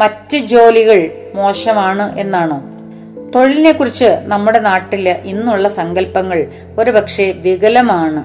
മറ്റ് 0.00 0.36
ജോലികൾ 0.36 0.98
മോശമാണ് 1.34 2.04
എന്നാണോ? 2.18 2.58
തൊഴിലിനെ 3.34 3.72
കുറിച്ച് 3.72 4.08
നമ്മുടെ 4.32 4.58
നാട്ടിൽ 4.58 5.08
ഇന്നുള്ള 5.08 5.68
സങ്കല്പങ്ങൾ 5.68 6.46
ഒരുപക്ഷെ 6.78 7.26
വികലമാണ്. 7.46 8.22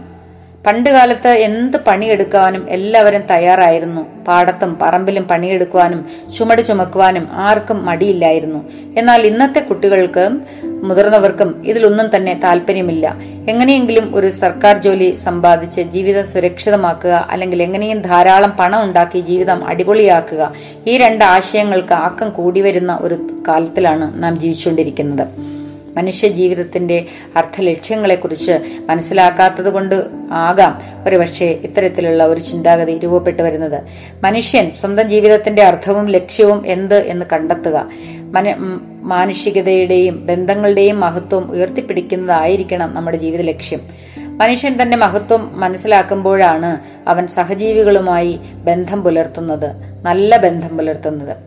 പണ്ടുകാലത്ത് 0.65 1.27
എന്ത് 1.27 1.77
പണിയെടുക്കാനും 1.87 2.69
എല്ലാവരും 2.69 3.21
തയ്യാറായിരുന്നു. 3.31 4.01
പാടത്തും 4.27 4.77
പറമ്പിലും 4.81 5.23
പണിയെടുക്കുവാനും 5.23 6.05
ചുമട് 6.37 6.67
ചുമക്കുവാനും 6.67 7.27
ആർക്കും 7.31 7.85
മടിയില്ലായിരുന്നു. 7.85 8.61
എന്നാൽ 8.97 9.21
ഇന്നത്തെ 9.21 9.59
കുട്ടികൾക്ക് 9.59 10.29
മുതിർന്നവർക്കും 10.67 11.49
ഇതിലൊന്നും 11.63 12.15
തന്നെ 12.15 12.39
താല്പര്യമില്ല. 12.43 13.15
എങ്ങനെയെങ്കിലും 13.49 14.15
ഒരു 14.15 14.29
സർക്കാർ 14.29 14.77
ജോലി 14.77 15.15
സമ്പാദിച്ച് 15.15 15.81
ജീവിതം 15.81 16.27
സുരക്ഷിതമാക്കുക 16.27 17.27
അല്ലെങ്കിൽ 17.29 17.63
എങ്ങനെയും 17.63 18.01
ധാരാളം 18.01 18.57
പണം 18.59 18.83
ഉണ്ടാക്കി 18.83 19.19
ജീവിതം 19.19 19.67
അടിപൊളിയാക്കുക 19.67 20.53
ഈ 20.87 20.97
രണ്ട് 20.97 21.25
ആശയങ്ങൾക്ക് 21.25 21.93
ആക്കം 21.93 22.29
കൂടി 22.29 22.61
വരുന്ന 22.61 22.99
ഒരു 23.01 23.17
കാലത്തിലാണ് 23.47 24.23
നാം 24.23 24.39
ജീവിച്ചുകൊണ്ടിരിക്കുന്നത്. 24.39 25.50
മനുഷ്യ 25.97 26.27
ജീവിതത്തിന്റെ 26.27 27.05
അർത്ഥലക്ഷ്യങ്ങളെക്കുറിച്ച് 27.35 28.59
മനസ്സിലാക്കാത്തത് 28.89 29.73
കൊണ്ട് 29.73 30.05
ആകാം 30.31 30.81
ഒരുപക്ഷെ 31.07 31.45
ഇത്തരത്തിലുള്ള 31.45 32.25
ഒരു 32.25 32.39
ചിന്താഗതി 32.39 32.97
രൂപപ്പെട്ടു 32.97 33.43
വരുന്നത്. 33.43 33.81
മനുഷ്യൻ 34.23 34.71
സ്വന്തം 34.71 35.09
ജീവിതത്തിന്റെ 35.09 35.63
അർത്ഥവും 35.63 36.05
ലക്ഷ്യവും 36.05 36.67
എന്ത് 36.67 36.95
എന്ന് 36.95 37.25
കണ്ടെത്തുക 37.33 37.89
മന- 38.31 38.55
മാനുഷികതയുടെയും 39.01 40.25
ബന്ധങ്ങളുടെയും 40.25 40.99
മഹത്വം 40.99 41.51
ഉയർത്തിപ്പിടിക്കുന്നതായിരിക്കണം 41.51 42.95
നമ്മുടെ 42.95 43.17
ജീവിത 43.17 43.41
ലക്ഷ്യം. 43.41 43.81
മനുഷ്യൻ 44.17 44.81
തന്റെ 44.81 44.97
മഹത്വം 44.97 45.59
മനസ്സിലാക്കുമ്പോഴാണ് 45.59 46.79
അവൻ 47.09 47.27
സഹജീവികളുമായി 47.27 48.39
ബന്ധം 48.63 49.03
പുലർത്തുന്നത് 49.03 49.75
നല്ല 50.03 50.37
ബന്ധം 50.37 50.77
പുലർത്തുന്നത്. 50.77 51.37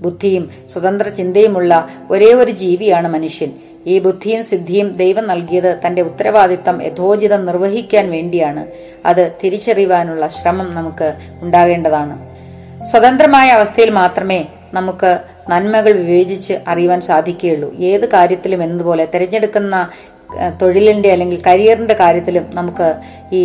ബുദ്ധിയും 0.00 0.50
സ്വതന്ത്ര 0.72 1.08
ചിന്തയുമുള്ള 1.08 1.88
ഒരേ 2.10 2.32
ഒരു 2.32 2.50
ജീവിയാണ് 2.50 3.08
മനുഷ്യൻ. 3.08 3.50
ഈ 3.86 3.98
ബുദ്ധിയും 3.98 4.44
സിദ്ധിയും 4.44 4.92
ദൈവം 4.92 5.26
നൽകിയത് 5.28 5.80
തന്റെ 5.86 6.02
ഉത്തരവാദിത്തം 6.02 6.82
യഥോചിതം 6.82 7.46
നിർവഹിക്കാൻ 7.46 8.10
വേണ്ടിയാണ്. 8.10 8.66
അത് 9.06 9.32
തിരിച്ചറിയുവാനുള്ള 9.44 10.26
ശ്രമം 10.26 10.74
നമുക്ക് 10.74 11.14
ഉണ്ടാകേണ്ടതാണ്. 11.42 12.14
സ്വതന്ത്രമായ 12.90 13.48
അവസ്ഥയിൽ 13.50 13.90
മാത്രമേ 13.90 14.46
നമുക്ക് 14.74 15.18
നന്മകൾ 15.48 15.92
വിവേചിച്ച് 15.92 16.54
അറിയുവാൻ 16.68 17.00
സാധിക്കുകയുള്ളൂ. 17.00 17.74
ഏത് 17.90 18.08
കാര്യത്തിലും 18.08 18.62
എന്നതുപോലെ 18.62 19.04
തിരഞ്ഞെടുക്കുന്ന 19.14 19.88
തൊഴിലിന്റെ 20.62 21.10
അല്ലെങ്കിൽ 21.12 21.42
കരിയറിന്റെ 21.46 21.94
കാര്യത്തിലും 21.94 22.46
നമുക്ക് 22.54 22.94
ഈ 23.32 23.42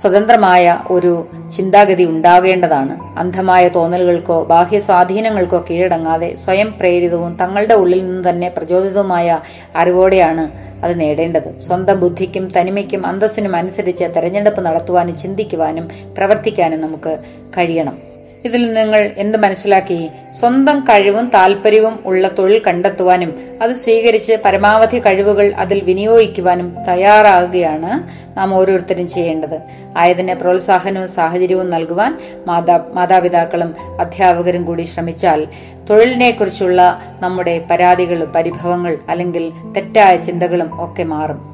സ്വതന്ത്രമായ 0.00 0.82
ഒരു 0.90 1.26
ചിന്താഗതി 1.56 2.04
ഉണ്ടാകേണ്ടതാണ്. 2.04 3.18
അന്ധമായ 3.18 3.68
തോന്നലുകൾക്കോ 3.68 4.42
ബാഹ്യ 4.42 4.78
സ്വാധീനങ്ങൾക്കോ 4.78 5.64
കീഴടങ്ങാതെ 5.70 6.34
സ്വയം 6.34 6.74
പ്രേരിതവും 6.80 7.36
തങ്ങളുടെ 7.40 7.74
ഉള്ളിൽ 7.74 8.06
നിന്ന് 8.06 8.30
തന്നെ 8.30 8.48
പ്രചോദിതവുമായ 8.48 9.40
അറിവോടെയാണ് 9.76 10.50
അത് 10.84 11.00
നേടേണ്ടത്. 11.00 11.58
സ്വന്തം 11.58 12.00
ബുദ്ധിക്കും 12.00 12.48
തനിമയ്ക്കും 12.56 13.06
അന്തസ്സിനും 13.06 13.56
അനുസരിച്ച് 13.56 14.04
തെരഞ്ഞെടുപ്പ് 14.04 14.60
നടത്തുവാനും 14.66 15.16
ചിന്തിക്കുവാനും 15.16 15.88
പ്രവർത്തിക്കാനും 16.16 16.80
നമുക്ക് 16.80 17.18
കഴിയണം. 17.58 18.11
ഇതിൽ 18.44 18.72
നിങ്ങൾ 18.72 19.10
എന്ത് 19.16 19.38
മനസ്സിലാക്കി? 19.38 20.08
സ്വന്തം 20.40 20.80
കഴിവും 20.80 21.30
താല്പര്യവും 21.34 21.98
ഉള്ള 22.06 22.28
തൊഴിൽ 22.28 22.62
കണ്ടെത്തുവാനും 22.66 23.34
അത് 23.62 23.72
സ്വീകരിച്ച് 23.72 24.32
പരമാവധി 24.44 24.98
കഴിവുകൾ 24.98 25.52
അതിൽ 25.54 25.80
വിനിയോഗിക്കുവാനും 25.80 26.76
തയ്യാറാകുകയാണ് 26.88 28.08
നാം 28.38 28.54
ഓരോരുത്തരും 28.54 29.08
ചെയ്യേണ്ടത്. 29.08 29.58
ആയതിന് 29.96 30.34
പ്രോത്സാഹനവും 30.34 31.08
സാഹചര്യവും 31.08 31.70
നൽകുവാൻ 31.70 32.18
മാതാ 32.46 32.84
മാതാപിതാക്കളും 32.92 33.74
അധ്യാപകരും 34.00 34.64
കൂടി 34.64 34.82
ശ്രമിച്ചാൽ 34.82 35.46
തൊഴിലിനെക്കുറിച്ചുള്ള 35.90 37.00
നമ്മുടെ 37.20 37.64
പരാതികൾ 37.70 38.24
പരിഭവങ്ങൾ 38.24 38.98
അല്ലെങ്കിൽ 39.08 39.52
തെറ്റായ 39.76 40.16
ചിന്തകളും 40.16 40.84
ഒക്കെ 40.84 41.02
മാറും. 41.02 41.52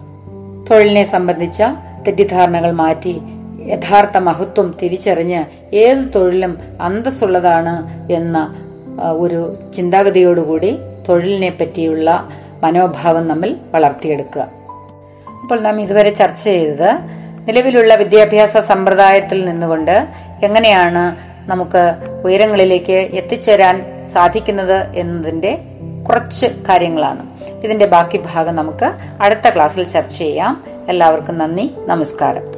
തൊഴിലിനെ 0.70 1.04
സംബന്ധിച്ച 1.04 1.62
തെറ്റിദ്ധാരണകൾ 2.06 2.70
മാറ്റി 2.70 3.20
യഥാർത്ഥ 3.68 4.16
മഹത്വം 4.16 4.78
തിരിച്ചറിഞ്ഞ് 4.82 5.44
ഏത് 5.74 5.98
തൊഴിലും 6.14 6.58
അന്തസ്സുള്ളതാണ് 6.80 7.74
എന്ന 8.12 8.54
ഒരു 9.00 9.56
ചിന്താഗതിയോടുകൂടി 9.76 10.78
തൊഴിലിനെ 11.08 11.50
പറ്റിയുള്ള 11.50 12.28
മനോഭാവം 12.62 13.28
നമ്മൾ 13.28 13.54
വളർത്തിയെടുക്കുക. 13.74 14.48
അപ്പോൾ 15.42 15.60
നാം 15.60 15.80
ഇതുവരെ 15.80 16.10
ചർച്ച 16.10 16.44
ചെയ്തത് 16.44 16.90
നിലവിലുള്ള 17.48 17.94
വിദ്യാഭ്യാസ 17.94 18.56
സമ്പ്രദായത്തിൽ 18.56 19.44
നിന്നുകൊണ്ട് 19.44 20.06
എങ്ങനെയാണ് 20.42 21.16
നമുക്ക് 21.50 21.94
ഉയരങ്ങളിലേക്ക് 22.24 22.92
എത്തിച്ചേരാൻ 22.92 24.06
സാധിക്കുന്നത് 24.06 24.96
എന്നതിന്റെ 24.96 25.58
കുറച്ച് 26.08 26.46
കാര്യങ്ങളാണ്. 26.46 27.26
ഇതിന്റെ 27.64 27.86
ബാക്കി 27.86 28.20
ഭാഗം 28.34 28.56
നമുക്ക് 28.56 28.92
അടുത്ത 29.20 29.48
ക്ലാസ്സിൽ 29.54 29.82
ചർച്ച 29.82 30.18
ചെയ്യാം. 30.18 30.64
എല്ലാവർക്കും 30.88 31.38
നന്ദി 31.38 31.74
നമസ്കാരം. 31.86 32.57